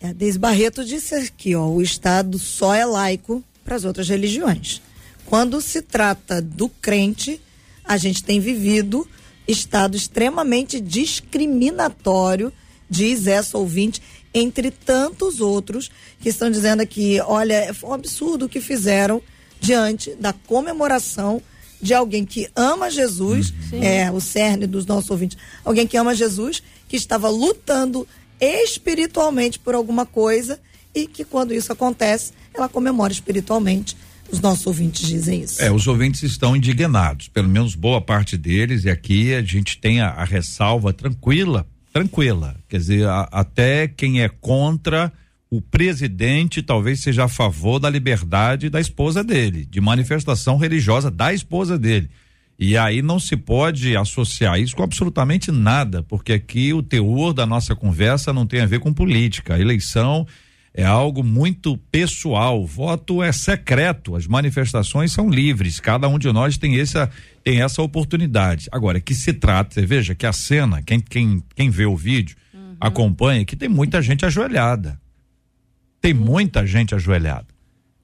[0.00, 4.82] É, Desbarreto disse aqui, ó, o Estado só é laico para as outras religiões.
[5.24, 7.40] Quando se trata do crente,
[7.84, 9.08] a gente tem vivido
[9.48, 12.52] estado extremamente discriminatório,
[12.88, 14.00] diz essa ouvinte,
[14.32, 15.90] entre tantos outros
[16.20, 19.22] que estão dizendo aqui, olha, foi um absurdo o que fizeram
[19.58, 21.42] diante da comemoração
[21.80, 23.84] de alguém que ama Jesus, Sim.
[23.84, 28.06] é o cerne dos nossos ouvintes, alguém que ama Jesus, que estava lutando
[28.40, 30.60] espiritualmente por alguma coisa
[30.94, 33.96] e que quando isso acontece, ela comemora espiritualmente.
[34.30, 35.62] Os nossos ouvintes dizem isso.
[35.62, 40.00] É, os ouvintes estão indignados, pelo menos boa parte deles, e aqui a gente tem
[40.00, 42.54] a, a ressalva tranquila, tranquila.
[42.68, 45.12] Quer dizer, a- até quem é contra
[45.50, 51.32] o presidente talvez seja a favor da liberdade da esposa dele, de manifestação religiosa da
[51.32, 52.10] esposa dele.
[52.58, 57.46] E aí não se pode associar isso com absolutamente nada, porque aqui o teor da
[57.46, 59.54] nossa conversa não tem a ver com política.
[59.54, 60.26] A eleição
[60.78, 62.62] é algo muito pessoal.
[62.62, 65.80] O voto é secreto, as manifestações são livres.
[65.80, 67.10] Cada um de nós tem essa
[67.42, 68.68] tem essa oportunidade.
[68.70, 72.36] Agora que se trata, você veja que a cena, quem quem quem vê o vídeo,
[72.80, 75.00] acompanha que tem muita gente ajoelhada.
[76.00, 77.48] Tem muita gente ajoelhada.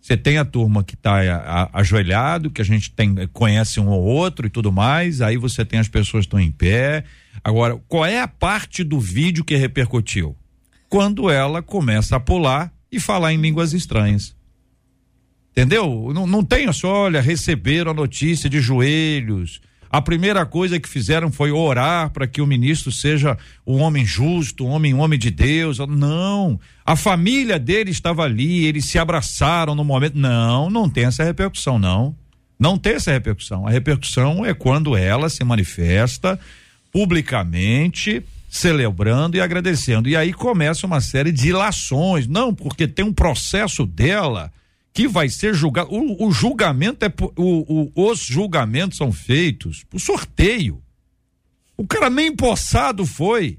[0.01, 4.49] Você tem a turma que está ajoelhado, que a gente tem conhece um ou outro
[4.49, 5.21] e tudo mais.
[5.21, 7.05] Aí você tem as pessoas que estão em pé.
[7.45, 10.37] Agora, qual é a parte do vídeo que repercutiu?
[10.95, 14.33] Quando ela começa a pular e falar em línguas estranhas.
[15.51, 16.13] Entendeu?
[16.15, 19.61] Não, não tem só, olha, receberam a notícia de joelhos.
[19.91, 23.37] A primeira coisa que fizeram foi orar para que o ministro seja
[23.67, 25.79] um homem justo, um homem, um homem de Deus.
[25.79, 26.61] Não.
[26.87, 30.17] A família dele estava ali, eles se abraçaram no momento.
[30.17, 32.15] Não, não tem essa repercussão, não.
[32.57, 33.67] Não tem essa repercussão.
[33.67, 36.39] A repercussão é quando ela se manifesta
[36.93, 38.23] publicamente,
[38.59, 40.09] celebrando e agradecendo.
[40.09, 42.29] E aí começa uma série de ilações.
[42.29, 44.53] Não, porque tem um processo dela
[44.93, 45.93] que vai ser julgado.
[45.93, 47.13] O, o julgamento é.
[47.37, 50.81] O, o- os julgamentos são feitos por sorteio.
[51.77, 53.59] O cara nem empossado foi.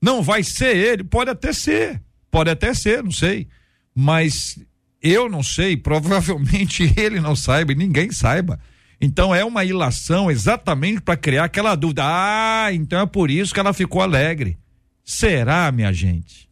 [0.00, 2.00] Não vai ser ele, pode até ser.
[2.30, 3.48] Pode até ser, não sei.
[3.92, 4.56] Mas
[5.02, 8.60] eu não sei, provavelmente ele não saiba ninguém saiba.
[9.00, 12.02] Então é uma ilação exatamente para criar aquela dúvida.
[12.04, 14.58] Ah, então é por isso que ela ficou alegre.
[15.02, 16.48] Será, minha gente?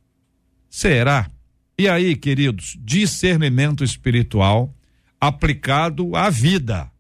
[0.71, 1.31] Será?
[1.79, 4.75] E aí, queridos, discernimento espiritual
[5.21, 6.91] aplicado à vida,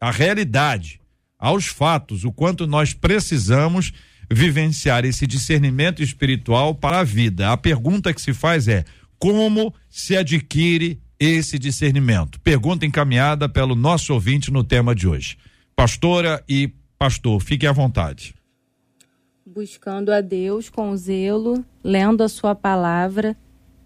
[0.00, 1.00] à realidade,
[1.38, 3.92] aos fatos, o quanto nós precisamos
[4.30, 7.52] vivenciar esse discernimento espiritual para a vida.
[7.52, 8.84] A pergunta que se faz é:
[9.18, 12.40] como se adquire esse discernimento?
[12.40, 15.36] Pergunta encaminhada pelo nosso ouvinte no tema de hoje.
[15.76, 18.34] Pastora e pastor, fiquem à vontade.
[19.46, 23.36] buscando a Deus com zelo, lendo a sua palavra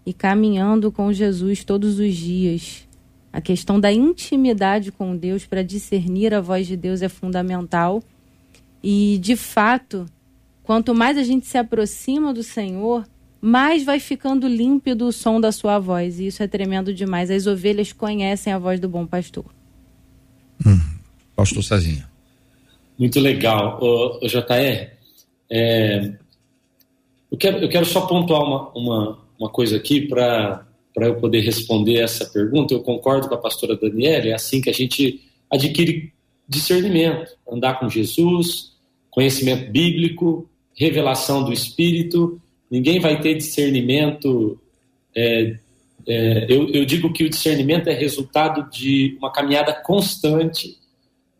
[0.05, 2.87] e caminhando com Jesus todos os dias.
[3.31, 8.01] A questão da intimidade com Deus para discernir a voz de Deus é fundamental.
[8.81, 10.07] E, de fato,
[10.63, 13.05] quanto mais a gente se aproxima do Senhor,
[13.41, 16.19] mais vai ficando límpido o som da sua voz.
[16.19, 17.31] E isso é tremendo demais.
[17.31, 19.45] As ovelhas conhecem a voz do bom pastor.
[21.39, 22.09] Pastor Cezinha.
[22.97, 23.79] Muito legal.
[23.81, 24.89] O, JR,
[25.49, 26.13] é,
[27.31, 30.65] eu, quero, eu quero só pontuar uma, uma, uma coisa aqui para
[30.97, 32.73] eu poder responder essa pergunta.
[32.73, 36.11] Eu concordo com a pastora Daniela, é assim que a gente adquire
[36.45, 38.73] discernimento, andar com Jesus,
[39.09, 42.41] conhecimento bíblico, revelação do Espírito.
[42.69, 44.59] Ninguém vai ter discernimento.
[45.15, 45.57] é,
[46.07, 50.77] é, eu, eu digo que o discernimento é resultado de uma caminhada constante.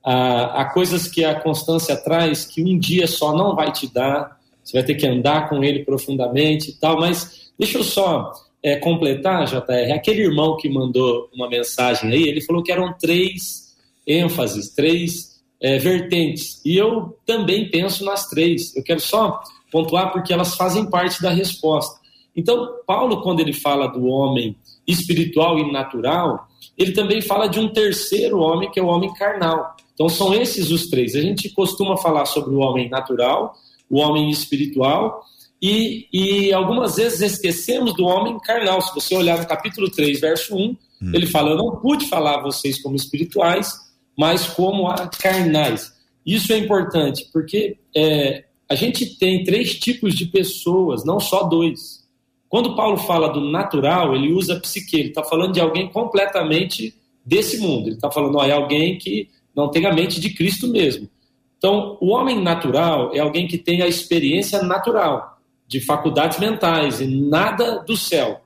[0.04, 4.40] Há, há coisas que a constância traz que um dia só não vai te dar,
[4.64, 8.76] você vai ter que andar com ele profundamente e tal, mas deixa eu só é,
[8.76, 13.76] completar, JR, aquele irmão que mandou uma mensagem aí, ele falou que eram três
[14.06, 19.42] ênfases, três é, vertentes, e eu também penso nas três, eu quero só
[19.72, 22.00] pontuar porque elas fazem parte da resposta.
[22.36, 24.56] Então, Paulo, quando ele fala do homem
[24.88, 26.48] espiritual e natural,
[26.78, 29.76] ele também fala de um terceiro homem, que é o homem carnal.
[29.94, 31.16] Então, são esses os três.
[31.16, 33.54] A gente costuma falar sobre o homem natural,
[33.90, 35.24] o homem espiritual,
[35.62, 38.82] e, e algumas vezes esquecemos do homem carnal.
[38.82, 40.78] Se você olhar no capítulo 3, verso 1,
[41.14, 43.74] ele fala: Eu não pude falar a vocês como espirituais,
[44.18, 45.94] mas como a carnais.
[46.26, 52.08] Isso é importante, porque é, a gente tem três tipos de pessoas, não só dois.
[52.48, 56.96] Quando Paulo fala do natural, ele usa psique, ele está falando de alguém completamente
[57.26, 57.88] desse mundo.
[57.88, 61.10] Ele está falando, ó, é alguém que não tem a mente de Cristo mesmo.
[61.58, 67.06] Então, o homem natural é alguém que tem a experiência natural, de faculdades mentais e
[67.06, 68.42] nada do céu.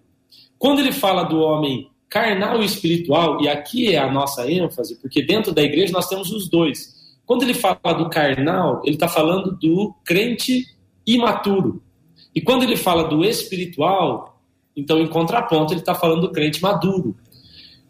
[0.57, 5.21] Quando ele fala do homem carnal e espiritual, e aqui é a nossa ênfase, porque
[5.21, 6.92] dentro da igreja nós temos os dois.
[7.25, 10.65] Quando ele fala do carnal, ele está falando do crente
[11.05, 11.81] imaturo.
[12.35, 14.41] E quando ele fala do espiritual,
[14.75, 17.15] então em contraponto, ele está falando do crente maduro.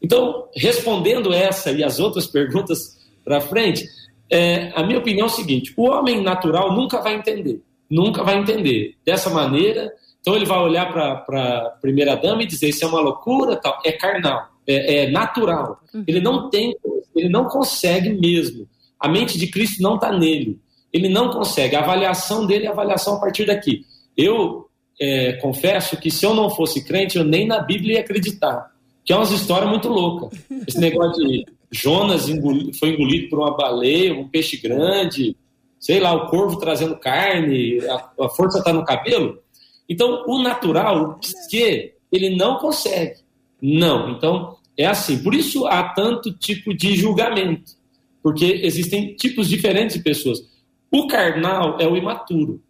[0.01, 3.87] Então, respondendo essa e as outras perguntas para frente,
[4.29, 8.37] é, a minha opinião é o seguinte: o homem natural nunca vai entender, nunca vai
[8.37, 9.91] entender dessa maneira.
[10.19, 13.77] Então ele vai olhar para a primeira dama e dizer isso é uma loucura, tal.
[13.85, 15.79] É carnal, é, é natural.
[15.93, 16.03] Uhum.
[16.07, 16.75] Ele não tem,
[17.15, 18.67] ele não consegue mesmo.
[19.03, 20.57] A mente de Cristo não está nele.
[20.93, 21.75] Ele não consegue.
[21.75, 23.85] A avaliação dele é a avaliação a partir daqui.
[24.15, 28.71] Eu é, confesso que se eu não fosse crente, eu nem na Bíblia ia acreditar.
[29.03, 30.39] Que é umas histórias muito loucas.
[30.65, 32.29] Esse negócio de Jonas
[32.79, 35.35] foi engolido por uma baleia, um peixe grande,
[35.77, 39.37] sei lá, o corvo trazendo carne, a, a força está no cabelo.
[39.89, 43.19] Então, o natural, o psique, ele não consegue.
[43.61, 44.11] Não.
[44.11, 45.21] Então, é assim.
[45.21, 47.82] Por isso há tanto tipo de julgamento.
[48.23, 50.39] Porque existem tipos diferentes de pessoas.
[50.89, 52.63] O carnal é o imaturo.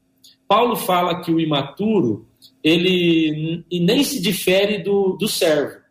[0.47, 2.27] Paulo fala que o imaturo,
[2.61, 5.83] ele nem se difere do, do servo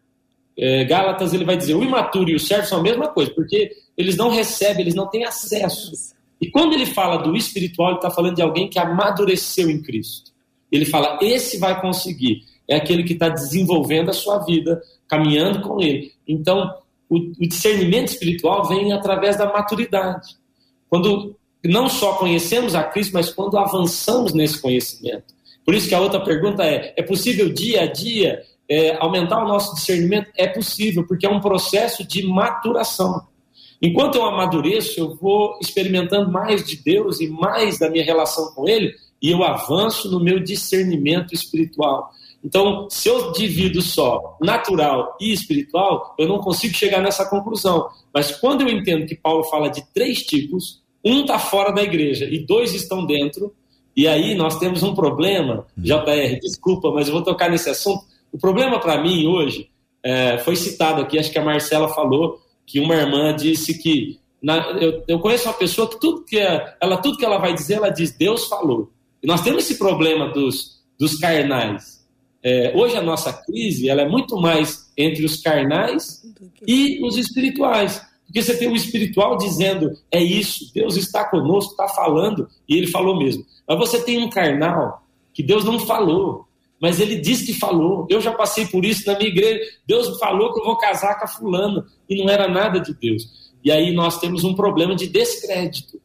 [0.56, 3.72] é, Gálatas ele vai dizer o imaturo e o servo são a mesma coisa, porque
[3.96, 6.14] eles não recebem, eles não têm acesso.
[6.40, 10.32] E quando ele fala do espiritual, ele está falando de alguém que amadureceu em Cristo.
[10.70, 12.42] Ele fala, esse vai conseguir.
[12.66, 16.12] É aquele que está desenvolvendo a sua vida, caminhando com ele.
[16.26, 16.72] Então,
[17.16, 20.36] o, discernimento espiritual vem através da maturidade.
[20.88, 25.34] Quando não só conhecemos a Cristo, mas quando avançamos nesse conhecimento.
[25.64, 29.48] Por isso que a outra pergunta é: é possível dia a dia é, aumentar o
[29.48, 30.30] nosso discernimento?
[30.36, 33.26] É possível, porque é um processo de maturação.
[33.80, 38.68] Enquanto eu amadureço, eu vou experimentando mais de Deus e mais da minha relação com
[38.68, 42.10] Ele, e eu avanço no meu discernimento espiritual.
[42.44, 47.88] Então, se eu divido só natural e espiritual, eu não consigo chegar nessa conclusão.
[48.12, 52.24] Mas quando eu entendo que Paulo fala de três tipos, um está fora da igreja
[52.24, 53.54] e dois estão dentro,
[53.96, 58.38] e aí nós temos um problema, JR, desculpa, mas eu vou tocar nesse assunto, o
[58.38, 59.68] problema para mim hoje
[60.02, 64.56] é, foi citado aqui, acho que a Marcela falou que uma irmã disse que na,
[64.80, 67.90] eu, eu, conheço uma pessoa que tudo que ela tudo que ela vai dizer ela
[67.90, 68.90] diz Deus falou.
[69.22, 71.91] E nós temos esse problema dos, dos carnais.
[72.42, 76.22] É, hoje a nossa crise ela é muito mais entre os carnais
[76.66, 78.02] e os espirituais.
[78.26, 82.86] Porque você tem o espiritual dizendo, é isso, Deus está conosco, está falando, e ele
[82.86, 83.44] falou mesmo.
[83.68, 86.46] Mas você tem um carnal que Deus não falou
[86.82, 88.08] mas ele disse que falou.
[88.10, 89.60] Eu já passei por isso na minha igreja.
[89.86, 93.52] Deus falou que eu vou casar com a fulana e não era nada de Deus.
[93.62, 96.02] E aí nós temos um problema de descrédito.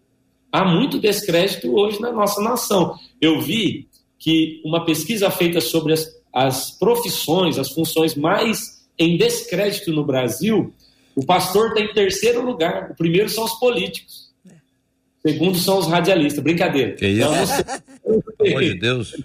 [0.52, 2.96] Há muito descrédito hoje na nossa nação.
[3.20, 3.88] Eu vi
[4.20, 10.74] que uma pesquisa feita sobre as, as profissões, as funções mais em descrédito no Brasil,
[11.16, 12.92] o pastor está em terceiro lugar.
[12.92, 14.32] O primeiro são os políticos.
[14.46, 16.44] O segundo são os radialistas.
[16.44, 16.94] Brincadeira.
[16.94, 17.28] Que isso?
[18.04, 19.16] Pelo amor de Deus.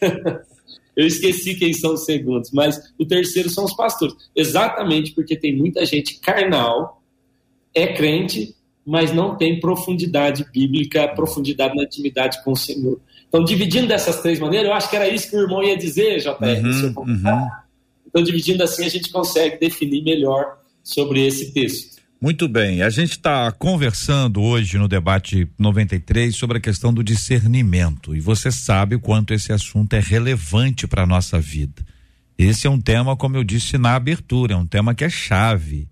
[0.94, 4.14] Eu esqueci quem são os segundos, mas o terceiro são os pastores.
[4.36, 7.02] Exatamente porque tem muita gente carnal,
[7.74, 8.54] é crente,
[8.84, 13.00] mas não tem profundidade bíblica, profundidade na intimidade com o Senhor.
[13.32, 16.18] Então, dividindo dessas três maneiras, eu acho que era isso que o irmão ia dizer,
[16.18, 16.34] JR.
[16.36, 17.48] Uhum, uhum.
[18.06, 22.02] Então, dividindo assim, a gente consegue definir melhor sobre esse texto.
[22.20, 28.14] Muito bem, a gente está conversando hoje no debate 93 sobre a questão do discernimento
[28.14, 31.82] e você sabe o quanto esse assunto é relevante para a nossa vida.
[32.36, 35.88] Esse é um tema, como eu disse na abertura, é um tema que é chave.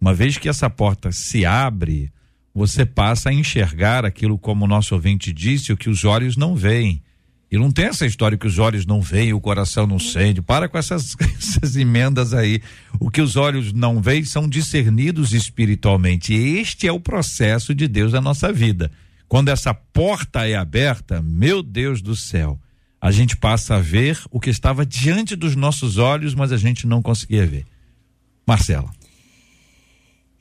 [0.00, 2.10] Uma vez que essa porta se abre,
[2.54, 6.56] você passa a enxergar aquilo como o nosso ouvinte disse, o que os olhos não
[6.56, 7.02] veem.
[7.50, 10.42] E não tem essa história que os olhos não veem, o coração não sente.
[10.42, 12.60] Para com essas, essas emendas aí.
[13.00, 16.34] O que os olhos não veem são discernidos espiritualmente.
[16.34, 18.90] E este é o processo de Deus na nossa vida.
[19.26, 22.58] Quando essa porta é aberta, meu Deus do céu,
[23.00, 26.86] a gente passa a ver o que estava diante dos nossos olhos, mas a gente
[26.86, 27.64] não conseguia ver.
[28.46, 28.90] Marcela.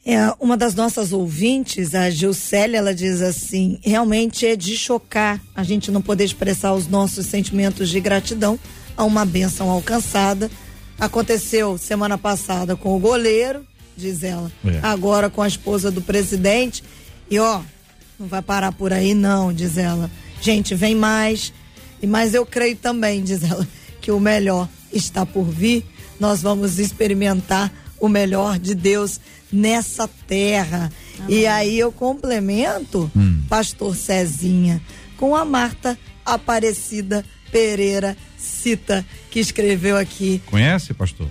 [0.10, 5.64] É, uma das nossas ouvintes, a Gilcélia, ela diz assim: realmente é de chocar a
[5.64, 8.58] gente não poder expressar os nossos sentimentos de gratidão
[8.96, 10.50] a uma bênção alcançada.
[10.98, 14.80] Aconteceu semana passada com o goleiro, diz ela, é.
[14.82, 16.86] agora com a esposa do presidente.
[17.30, 17.60] E ó,
[18.18, 20.10] não vai parar por aí, não, diz ela.
[20.40, 21.52] Gente, vem mais.
[22.02, 23.68] E Mas eu creio também, diz ela,
[24.00, 25.84] que o melhor está por vir.
[26.18, 29.20] Nós vamos experimentar o melhor de Deus
[29.52, 30.92] nessa terra.
[31.28, 33.12] E aí eu complemento,
[33.50, 34.82] pastor Cezinha,
[35.18, 40.42] com a Marta Aparecida Pereira Cita, que escreveu aqui.
[40.46, 41.28] Conhece, pastor?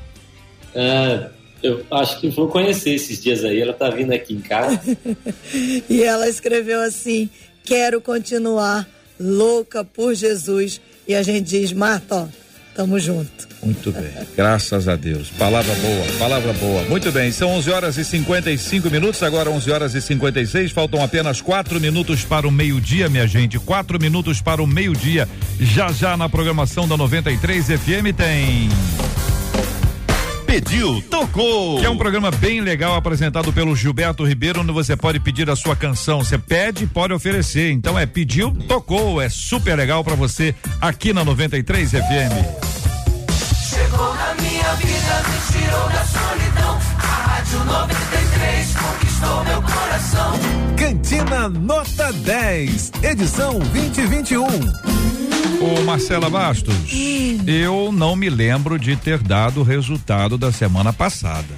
[0.74, 1.30] Ah,
[1.62, 3.60] eu acho que vou conhecer esses dias aí.
[3.60, 4.80] Ela tá vindo aqui em casa.
[5.88, 7.30] E ela escreveu assim:
[7.64, 8.86] Quero continuar
[9.18, 10.80] louca por Jesus.
[11.08, 12.28] E a gente diz, Marta, ó,
[12.76, 13.48] tamo junto.
[13.62, 15.30] Muito bem, graças a Deus.
[15.30, 16.82] Palavra boa, palavra boa.
[16.82, 20.70] Muito bem, são 11 horas e 55 minutos, agora 11 horas e 56.
[20.70, 23.58] Faltam apenas quatro minutos para o meio-dia, minha gente.
[23.58, 25.26] Quatro minutos para o meio-dia.
[25.58, 28.68] Já já na programação da 93 FM tem.
[30.56, 31.78] Pediu, tocou.
[31.80, 35.54] Que é um programa bem legal apresentado pelo Gilberto Ribeiro, onde você pode pedir a
[35.54, 36.24] sua canção.
[36.24, 37.70] Você pede e pode oferecer.
[37.72, 39.20] Então é pediu, tocou.
[39.20, 42.00] É super legal para você aqui na 93 FM.
[43.68, 46.80] Chegou na minha vida, me tirou da solidão.
[47.00, 48.15] A Rádio 93
[49.16, 50.32] conquistou meu coração.
[50.76, 54.44] Cantina Nota 10, edição 2021.
[54.44, 56.74] Ô Marcela Bastos,
[57.46, 61.54] eu não me lembro de ter dado o resultado da semana passada.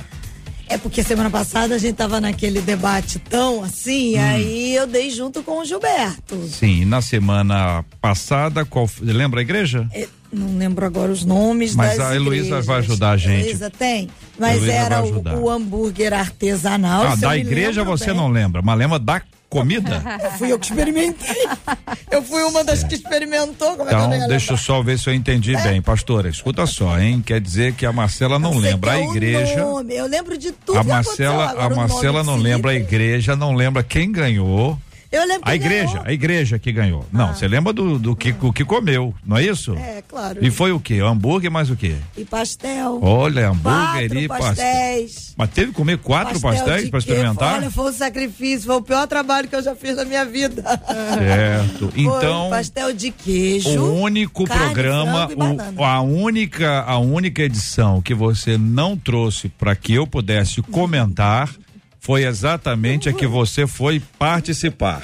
[0.69, 4.17] É porque semana passada a gente tava naquele debate tão assim, Hum.
[4.17, 6.47] e aí eu dei junto com o Gilberto.
[6.49, 9.89] Sim, na semana passada, qual, lembra a igreja?
[9.93, 13.41] É, Não lembro agora os nomes Mas a Heloísa vai ajudar a gente.
[13.47, 17.03] Heloísa tem, mas Heloísa era o, o hambúrguer artesanal.
[17.03, 18.17] Ah, da igreja você bem.
[18.17, 20.03] não lembra, mas lembra da comida?
[20.37, 21.49] Fui eu que experimentei.
[22.11, 23.77] Eu fui uma das que experimentou.
[23.77, 25.81] Como é que eu Então, deixa eu só ver se eu entendi bem.
[25.81, 27.23] Pastora, escuta só, hein?
[27.25, 29.65] Quer dizer que a Marcela não lembra a igreja.
[29.65, 30.85] nome, Eu lembro de tudo A.
[30.85, 34.79] Marcela, Agora, a Marcela não lembra a igreja, não lembra quem ganhou.
[35.11, 36.03] Eu lembro A igreja, ganhou.
[36.07, 37.07] a igreja que ganhou.
[37.11, 39.75] Não, você lembra do, do que, o que comeu, não é isso?
[39.75, 40.39] É, claro.
[40.45, 40.95] E foi o quê?
[41.01, 41.95] Hambúrguer mais o quê?
[42.17, 42.99] E pastel.
[43.03, 44.47] Olha, hambúrguer Quatro e pastel.
[44.49, 45.35] pastéis.
[45.37, 47.55] Mas teve que comer quatro Pastel pastéis para experimentar?
[47.55, 50.63] Olha, foi um sacrifício, foi o pior trabalho que eu já fiz na minha vida.
[51.15, 51.91] Certo.
[51.91, 53.81] Foi um Então, pastel de queijo.
[53.81, 55.29] o único carne, programa,
[55.77, 61.49] o- a única, a única edição que você não trouxe para que eu pudesse comentar
[62.09, 65.03] foi exatamente a que você foi participar.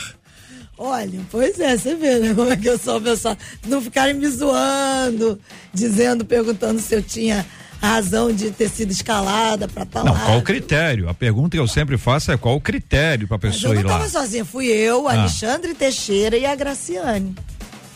[0.78, 2.32] Olha, pois é, você vê, né?
[2.32, 3.36] Como é que eu sou, pessoal.
[3.66, 5.38] Não ficarem me zoando,
[5.70, 7.44] dizendo, perguntando se eu tinha
[7.78, 10.20] razão de ter sido escalada pra estar Não, lá.
[10.24, 11.06] qual o critério?
[11.10, 13.84] A pergunta que eu sempre faço é qual o critério para eu pessoa não ir
[13.84, 13.92] lá?
[13.98, 15.12] estava sozinha, fui eu, Ah.
[15.12, 17.34] Alexandre Teixeira e a Graciane.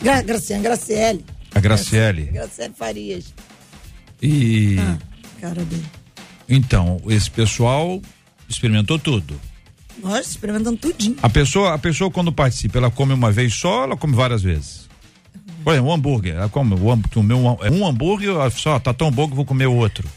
[0.03, 1.25] Gra Graciane, Graciele.
[1.55, 2.25] A Graciele.
[2.25, 3.33] Graciele Farias.
[4.21, 4.97] E Ah.
[5.41, 5.85] Cara dele.
[6.47, 7.99] então, esse pessoal
[8.49, 9.39] experimentou tudo.
[10.01, 11.17] Nós experimentando tudinho.
[11.21, 14.87] A pessoa, a pessoa quando participa, ela come uma vez só, ela come várias vezes.
[15.63, 19.25] Por exemplo, um hambúrguer, ela come hambú- comeu um, um hambúrguer, só tá tão bom
[19.27, 20.07] que eu vou comer o outro.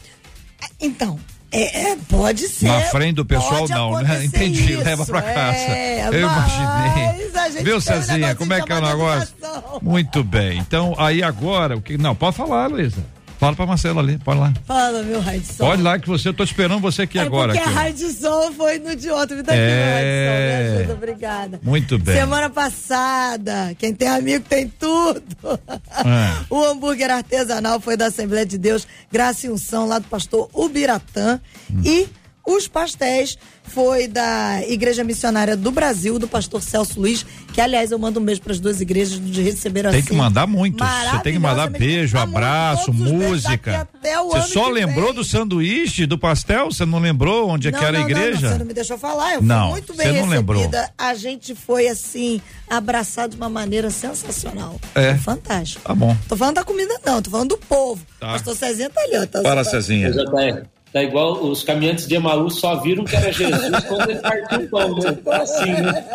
[0.79, 1.19] Então,
[1.51, 2.65] é, é, pode ser.
[2.67, 4.23] Na frente do pessoal, não, né?
[4.25, 5.57] Entendi, isso, leva pra casa.
[5.57, 7.63] É, eu imaginei.
[7.63, 9.35] Viu, Cezinha, como é que é o negócio?
[9.81, 10.59] Muito bem.
[10.59, 11.97] Então, aí agora, o que.
[11.97, 13.03] Não, pode falar, Luísa.
[13.43, 14.53] Fala pra Marcela ali, pode lá.
[14.65, 15.67] Fala, meu raio de sol.
[15.67, 17.51] Pode lá que você, eu tô esperando você aqui é agora.
[17.51, 17.75] Porque aqui, a ó.
[17.75, 19.35] raio de sol foi no de outro.
[19.35, 19.75] Me dá aqui, É.
[19.75, 20.75] meu raio de sol.
[20.77, 21.59] Me ajuda, obrigada.
[21.61, 22.15] Muito bem.
[22.15, 25.21] Semana passada, quem tem amigo tem tudo.
[25.43, 26.43] É.
[26.49, 31.41] O hambúrguer artesanal foi da Assembleia de Deus, Graça e Unção, lá do pastor Ubiratã.
[31.69, 31.81] Hum.
[31.83, 32.07] E
[32.45, 37.97] os pastéis foi da Igreja Missionária do Brasil, do pastor Celso Luiz, que aliás eu
[37.97, 40.09] mando um beijo para as duas igrejas de receber Tem assim.
[40.09, 40.83] que mandar muito.
[40.83, 43.87] Você tem que mandar beijo, abraço, música.
[44.31, 45.15] Você só que lembrou vem.
[45.15, 46.65] do sanduíche, do pastel?
[46.65, 48.33] Você não lembrou onde é não, que era não, a igreja?
[48.35, 49.35] Não, não, você não me deixou falar.
[49.35, 50.35] Eu Não, fui muito bem não recebida.
[50.35, 50.89] lembrou.
[50.97, 54.79] A gente foi assim, abraçado de uma maneira sensacional.
[54.93, 55.11] É.
[55.11, 55.81] Foi fantástico.
[55.83, 56.15] Tá bom.
[56.27, 58.05] Tô falando da comida, não, tô falando do povo.
[58.19, 58.27] Tá.
[58.33, 59.25] Pastor Cezinha tá ali, ó.
[59.25, 60.11] Tá, Fala, Cezinha.
[60.11, 60.63] Já tá,
[60.93, 64.69] tá igual os caminhantes de Emaú só viram que era Jesus quando ele partiu o
[64.69, 65.17] pão, né?
[65.41, 66.05] Assim, né?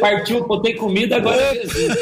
[0.00, 1.98] Partiu o pão, tem comida, agora é Jesus.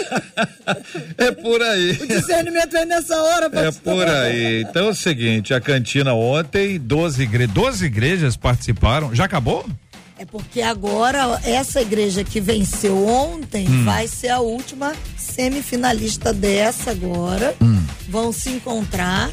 [1.18, 1.90] É por aí.
[2.00, 3.82] O discernimento vem nessa hora, É pastor.
[3.82, 4.62] por aí.
[4.62, 7.46] Então é o seguinte, a cantina ontem, 12, igre...
[7.46, 9.14] 12 igrejas participaram.
[9.14, 9.66] Já acabou?
[10.18, 13.84] É porque agora essa igreja que venceu ontem Hum.
[13.84, 17.54] vai ser a última semifinalista dessa agora.
[17.60, 17.82] Hum.
[18.08, 19.30] Vão se encontrar.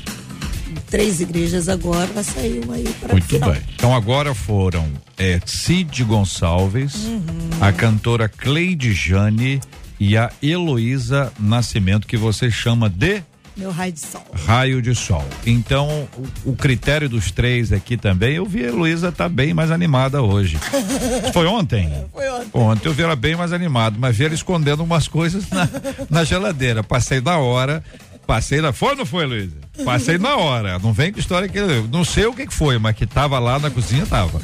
[0.90, 3.62] Três igrejas agora, vai sair uma aí para Muito bem.
[3.76, 4.88] Então agora foram
[5.18, 7.22] é, Cid Gonçalves, Uhum.
[7.62, 9.60] a cantora Cleide Jane
[10.00, 13.22] e a Heloísa Nascimento, que você chama de
[13.56, 14.26] Meu raio de sol.
[14.46, 15.26] Raio de sol.
[15.46, 16.08] Então,
[16.46, 20.22] o, o critério dos três aqui também, eu vi a Luísa tá bem mais animada
[20.24, 20.58] hoje.
[21.34, 21.92] Foi ontem?
[22.14, 22.50] Foi ontem.
[22.54, 25.70] Ontem eu vi ela bem mais animada, mas vi ela escondendo umas coisas na,
[26.10, 26.82] na geladeira.
[26.82, 27.84] Passei na hora,
[28.26, 28.72] passei na.
[28.72, 29.58] Foi ou não foi, Luísa?
[29.86, 30.78] Passei na hora.
[30.80, 31.60] Não vem com história que.
[31.92, 34.42] Não sei o que, que foi, mas que tava lá na cozinha, tava.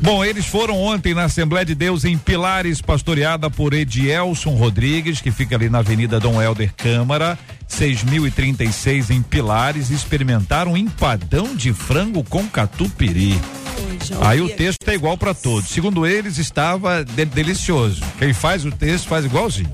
[0.00, 5.30] Bom, eles foram ontem na Assembleia de Deus em Pilares, pastoreada por Edielson Rodrigues, que
[5.30, 7.38] fica ali na Avenida Dom Helder Câmara,
[7.68, 13.38] 6036 em Pilares, experimentaram um empadão de frango com catupiry.
[14.22, 15.70] Aí o texto é igual para todos.
[15.70, 18.02] Segundo eles, estava de- delicioso.
[18.18, 19.72] Quem faz o texto faz igualzinho.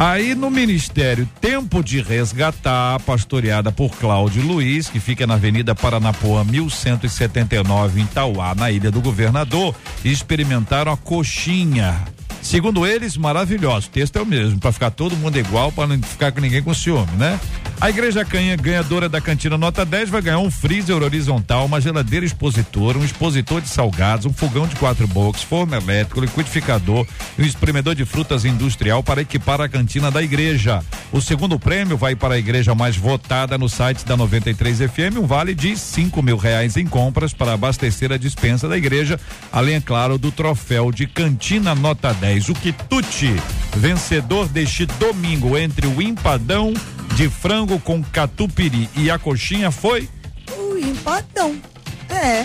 [0.00, 6.42] Aí no Ministério Tempo de Resgatar, pastoreada por Cláudio Luiz, que fica na Avenida Paranapoa
[6.42, 12.02] 1179 em Tauá, na Ilha do Governador, experimentaram a coxinha.
[12.40, 13.88] Segundo eles, maravilhoso.
[13.88, 16.62] O texto é o mesmo, para ficar todo mundo igual, para não ficar com ninguém
[16.62, 17.38] com ciúme, né?
[17.80, 22.26] A igreja canha ganhadora da cantina nota 10 vai ganhar um freezer horizontal, uma geladeira
[22.26, 27.06] expositora, um expositor de salgados, um fogão de quatro box, forno elétrico, liquidificador
[27.38, 30.84] e um espremedor de frutas industrial para equipar a cantina da igreja.
[31.10, 35.26] O segundo prêmio vai para a igreja mais votada no site da 93 FM, um
[35.26, 39.18] vale de cinco mil reais em compras para abastecer a dispensa da igreja,
[39.50, 42.50] além, é claro, do troféu de cantina nota 10.
[42.50, 43.34] O quitute,
[43.74, 46.74] vencedor deste domingo entre o empadão
[47.14, 50.08] de frango com catupiry e a coxinha foi
[50.56, 51.60] O empadão.
[52.08, 52.44] É,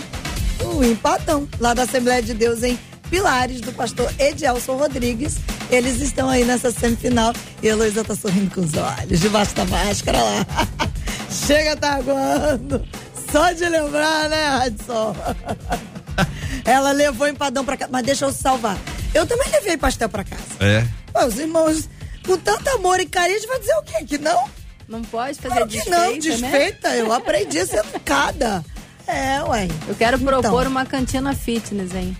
[0.64, 1.48] o empadão.
[1.58, 2.78] Lá da Assembleia de Deus em
[3.10, 5.38] Pilares, do pastor Edielson Rodrigues.
[5.70, 9.64] Eles estão aí nessa semifinal e a Heloísa tá sorrindo com os olhos, debaixo da
[9.64, 10.46] máscara lá.
[11.30, 12.86] Chega, tá aguando.
[13.30, 15.16] Só de lembrar, né, Radson?
[16.64, 18.78] Ela levou empadão pra casa, mas deixa eu salvar.
[19.12, 20.42] Eu também levei pastel pra casa.
[20.60, 20.86] É.
[21.12, 21.88] Pô, os irmãos,
[22.24, 24.04] com tanto amor e carinho, a gente vai dizer o quê?
[24.04, 24.48] Que não?
[24.88, 26.18] Não pode fazer Claro desfeita, não, né?
[26.18, 26.88] desfeita.
[26.96, 28.64] Eu aprendi a ser educada.
[29.06, 29.68] É, ué.
[29.88, 30.70] Eu quero propor Então.
[30.70, 32.16] uma cantina fitness, hein?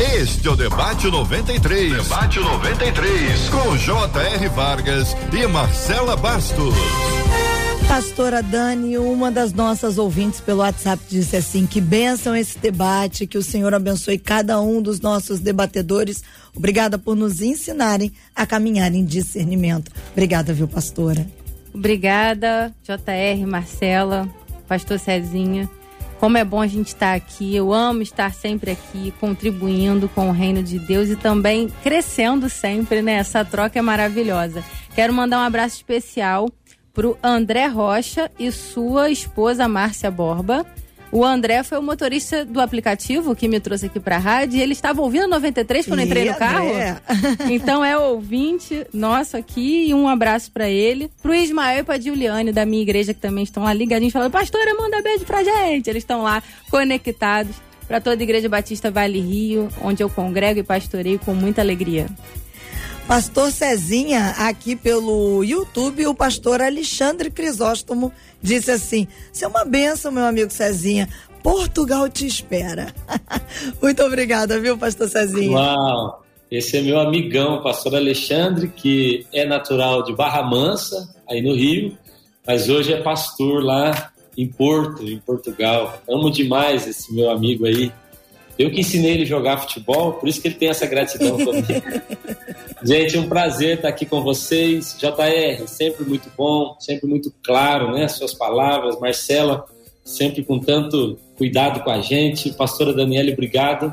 [0.00, 2.04] Este é o Debate 93.
[2.04, 3.48] Debate 93.
[3.48, 4.48] Com J.R.
[4.50, 6.76] Vargas e Marcela Bastos.
[7.88, 13.38] Pastora Dani, uma das nossas ouvintes pelo WhatsApp disse assim: que benção esse debate, que
[13.38, 16.22] o Senhor abençoe cada um dos nossos debatedores.
[16.54, 19.90] Obrigada por nos ensinarem a caminhar em discernimento.
[20.12, 21.26] Obrigada, viu, pastora?
[21.74, 24.28] Obrigada, JR, Marcela,
[24.68, 25.68] Pastor Cezinha.
[26.20, 27.56] Como é bom a gente estar aqui.
[27.56, 33.00] Eu amo estar sempre aqui, contribuindo com o reino de Deus e também crescendo sempre,
[33.00, 33.14] né?
[33.14, 34.62] Essa troca é maravilhosa.
[34.94, 36.48] Quero mandar um abraço especial
[36.92, 40.66] pro André Rocha e sua esposa Márcia Borba.
[41.10, 44.72] O André foi o motorista do aplicativo que me trouxe aqui pra rádio e ele
[44.72, 46.68] estava ouvindo a 93 quando eu entrei no carro.
[46.68, 46.96] André.
[47.50, 51.10] Então é ouvinte nosso aqui e um abraço pra ele.
[51.22, 54.74] Pro Ismael e pra Juliane da minha igreja que também estão lá ligadinhos falando, pastora,
[54.74, 55.88] manda beijo pra gente.
[55.88, 60.62] Eles estão lá conectados pra toda a Igreja Batista Vale Rio, onde eu congrego e
[60.62, 62.06] pastoreio com muita alegria.
[63.08, 70.12] Pastor Cezinha, aqui pelo YouTube, o pastor Alexandre Crisóstomo disse assim: Isso é uma benção,
[70.12, 71.08] meu amigo Cezinha.
[71.42, 72.94] Portugal te espera.
[73.80, 75.56] Muito obrigada, viu, pastor Cezinha?
[75.56, 76.22] Uau!
[76.50, 81.96] Esse é meu amigão, pastor Alexandre, que é natural de Barra Mansa, aí no Rio,
[82.46, 86.02] mas hoje é pastor lá em Porto, em Portugal.
[86.06, 87.90] Amo demais esse meu amigo aí.
[88.58, 91.68] Eu que ensinei ele a jogar futebol, por isso que ele tem essa gratidão comigo.
[92.82, 94.96] Gente, é um prazer estar aqui com vocês.
[94.98, 98.08] JR, sempre muito bom, sempre muito claro, né?
[98.08, 98.98] Suas palavras.
[98.98, 99.64] Marcela,
[100.04, 102.52] sempre com tanto cuidado com a gente.
[102.52, 103.92] Pastora Daniela, obrigado.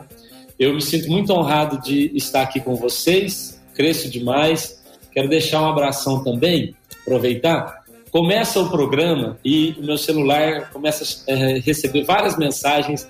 [0.57, 4.81] Eu me sinto muito honrado de estar aqui com vocês, cresço demais.
[5.11, 7.83] Quero deixar um abração também, aproveitar.
[8.09, 13.07] Começa o programa e o meu celular começa a é, receber várias mensagens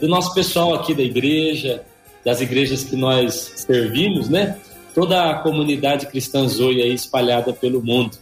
[0.00, 1.82] do nosso pessoal aqui da igreja,
[2.24, 4.58] das igrejas que nós servimos, né?
[4.94, 8.16] Toda a comunidade cristã Zoe aí espalhada pelo mundo.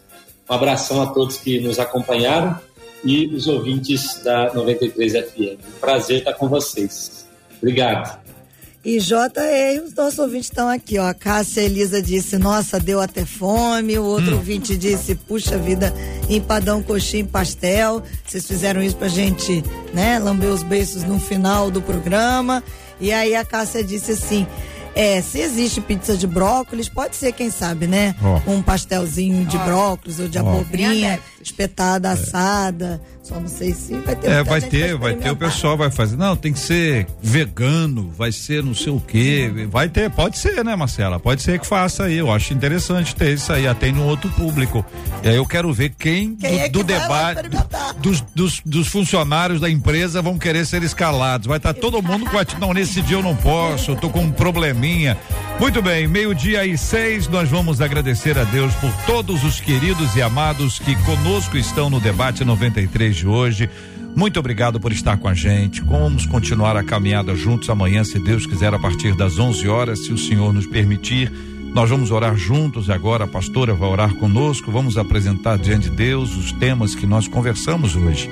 [0.49, 2.59] Um abração a todos que nos acompanharam
[3.05, 5.81] e os ouvintes da 93 FM.
[5.81, 7.27] Prazer estar com vocês.
[7.59, 8.26] Obrigado.
[8.87, 11.09] E JR, os nossos ouvintes estão aqui, ó.
[11.09, 13.99] A Cássia Elisa disse, nossa, deu até fome.
[13.99, 14.37] O outro hum.
[14.37, 15.93] ouvinte disse, puxa vida,
[16.30, 18.01] empadão, coxinha e pastel.
[18.24, 22.62] Vocês fizeram isso pra gente, né, lamber os beiços no final do programa.
[23.01, 24.47] E aí a Cássia disse assim,
[24.95, 28.14] é, se existe pizza de brócolis, pode ser, quem sabe, né?
[28.22, 28.53] Oh.
[28.53, 29.64] Um pastelzinho de oh.
[29.64, 30.43] brócolis ou de oh.
[30.43, 33.01] abobrinha espetada, assada.
[33.23, 34.31] Só não sei se vai ter.
[34.31, 35.31] É, vai ter, vai ter.
[35.31, 36.17] O pessoal vai fazer.
[36.17, 39.67] Não, tem que ser vegano, vai ser não sei o quê.
[39.69, 41.19] Vai ter, pode ser, né, Marcela?
[41.19, 42.19] Pode ser que faça aí.
[42.19, 43.67] Eu acho interessante ter isso aí.
[43.67, 44.85] Atende um outro público.
[45.25, 47.49] E aí eu quero ver quem, quem do, é do debate,
[47.99, 51.49] dos, dos, dos, funcionários da empresa vão querer ser escalados.
[51.49, 52.47] Vai estar tá todo mundo com a.
[52.61, 55.19] Não, nesse dia eu não posso, eu tô com um probleminha.
[55.59, 60.23] Muito bem, meio-dia e seis, nós vamos agradecer a Deus por todos os queridos e
[60.23, 60.95] amados que
[61.37, 63.68] conosco estão no debate 93 de hoje.
[64.16, 65.82] Muito obrigado por estar com a gente.
[65.82, 70.14] Vamos continuar a caminhada juntos amanhã, se Deus quiser, a partir das 11 horas, se
[70.14, 71.30] o Senhor nos permitir.
[71.74, 76.34] Nós vamos orar juntos agora, a pastora vai orar conosco, vamos apresentar diante de Deus
[76.34, 78.30] os temas que nós conversamos hoje.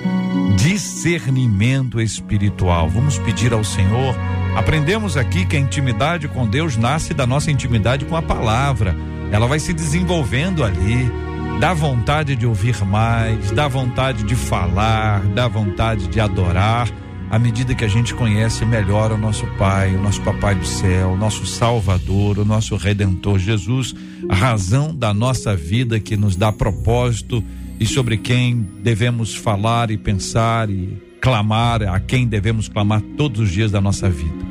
[0.56, 2.88] Discernimento espiritual.
[2.88, 4.14] Vamos pedir ao Senhor
[4.54, 8.94] Aprendemos aqui que a intimidade com Deus nasce da nossa intimidade com a palavra.
[9.34, 11.10] Ela vai se desenvolvendo ali.
[11.58, 16.88] Dá vontade de ouvir mais, dá vontade de falar, dá vontade de adorar,
[17.28, 21.10] à medida que a gente conhece melhor o nosso Pai, o nosso Papai do céu,
[21.10, 23.92] o nosso Salvador, o nosso Redentor Jesus,
[24.28, 27.42] a razão da nossa vida que nos dá propósito
[27.80, 33.50] e sobre quem devemos falar e pensar e clamar, a quem devemos clamar todos os
[33.50, 34.44] dias da nossa vida.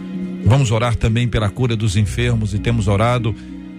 [0.43, 3.33] Vamos orar também pela cura dos enfermos e temos orado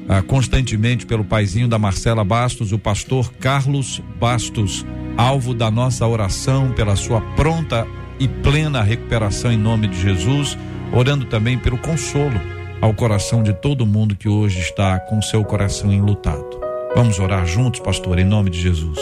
[0.08, 4.84] ah, constantemente pelo paizinho da Marcela Bastos, o pastor Carlos Bastos,
[5.16, 7.86] alvo da nossa oração pela sua pronta
[8.18, 10.56] e plena recuperação em nome de Jesus,
[10.92, 12.40] orando também pelo consolo
[12.80, 16.60] ao coração de todo mundo que hoje está com seu coração enlutado.
[16.94, 18.98] Vamos orar juntos, pastor, em nome de Jesus.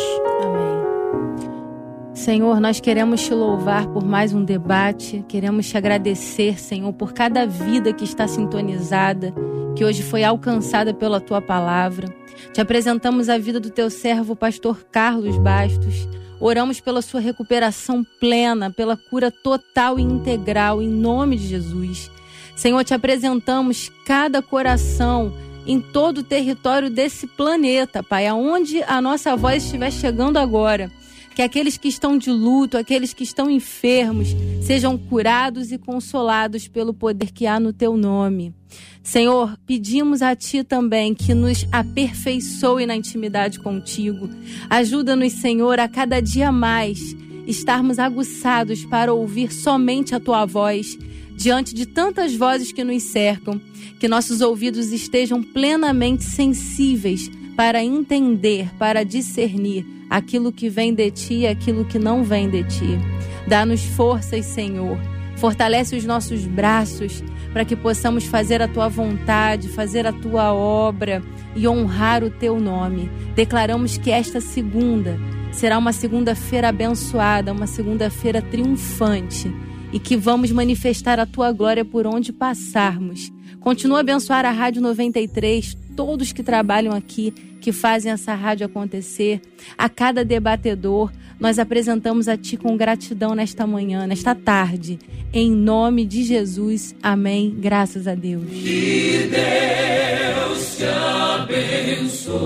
[2.22, 7.44] Senhor, nós queremos te louvar por mais um debate, queremos te agradecer, Senhor, por cada
[7.48, 9.34] vida que está sintonizada,
[9.74, 12.06] que hoje foi alcançada pela tua palavra.
[12.52, 16.08] Te apresentamos a vida do teu servo, pastor Carlos Bastos.
[16.38, 22.08] Oramos pela sua recuperação plena, pela cura total e integral, em nome de Jesus.
[22.54, 25.32] Senhor, te apresentamos cada coração
[25.66, 30.88] em todo o território desse planeta, Pai, aonde a nossa voz estiver chegando agora
[31.34, 34.28] que aqueles que estão de luto, aqueles que estão enfermos,
[34.62, 38.54] sejam curados e consolados pelo poder que há no teu nome.
[39.02, 44.28] Senhor, pedimos a Ti também que nos aperfeiçoe na intimidade contigo.
[44.70, 47.16] Ajuda-nos, Senhor, a cada dia mais
[47.46, 50.96] estarmos aguçados para ouvir somente a Tua voz
[51.34, 53.60] diante de tantas vozes que nos cercam,
[53.98, 61.34] que nossos ouvidos estejam plenamente sensíveis para entender, para discernir aquilo que vem de ti
[61.34, 62.98] e aquilo que não vem de ti.
[63.46, 64.98] Dá-nos forças, Senhor.
[65.36, 67.22] Fortalece os nossos braços
[67.52, 71.22] para que possamos fazer a tua vontade, fazer a tua obra
[71.54, 73.10] e honrar o teu nome.
[73.34, 75.18] Declaramos que esta segunda
[75.50, 79.52] será uma segunda-feira abençoada, uma segunda-feira triunfante
[79.92, 83.30] e que vamos manifestar a tua glória por onde passarmos.
[83.60, 89.40] Continua a abençoar a Rádio 93, todos que trabalham aqui que fazem essa rádio acontecer.
[89.78, 94.98] A cada debatedor, nós apresentamos a Ti com gratidão nesta manhã, nesta tarde.
[95.32, 96.94] Em nome de Jesus.
[97.02, 97.54] Amém.
[97.58, 98.44] Graças a Deus.
[98.48, 102.42] Que Deus te abençoe.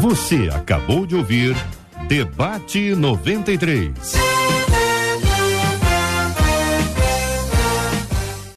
[0.00, 1.56] Você acabou de ouvir
[2.06, 4.33] Debate 93.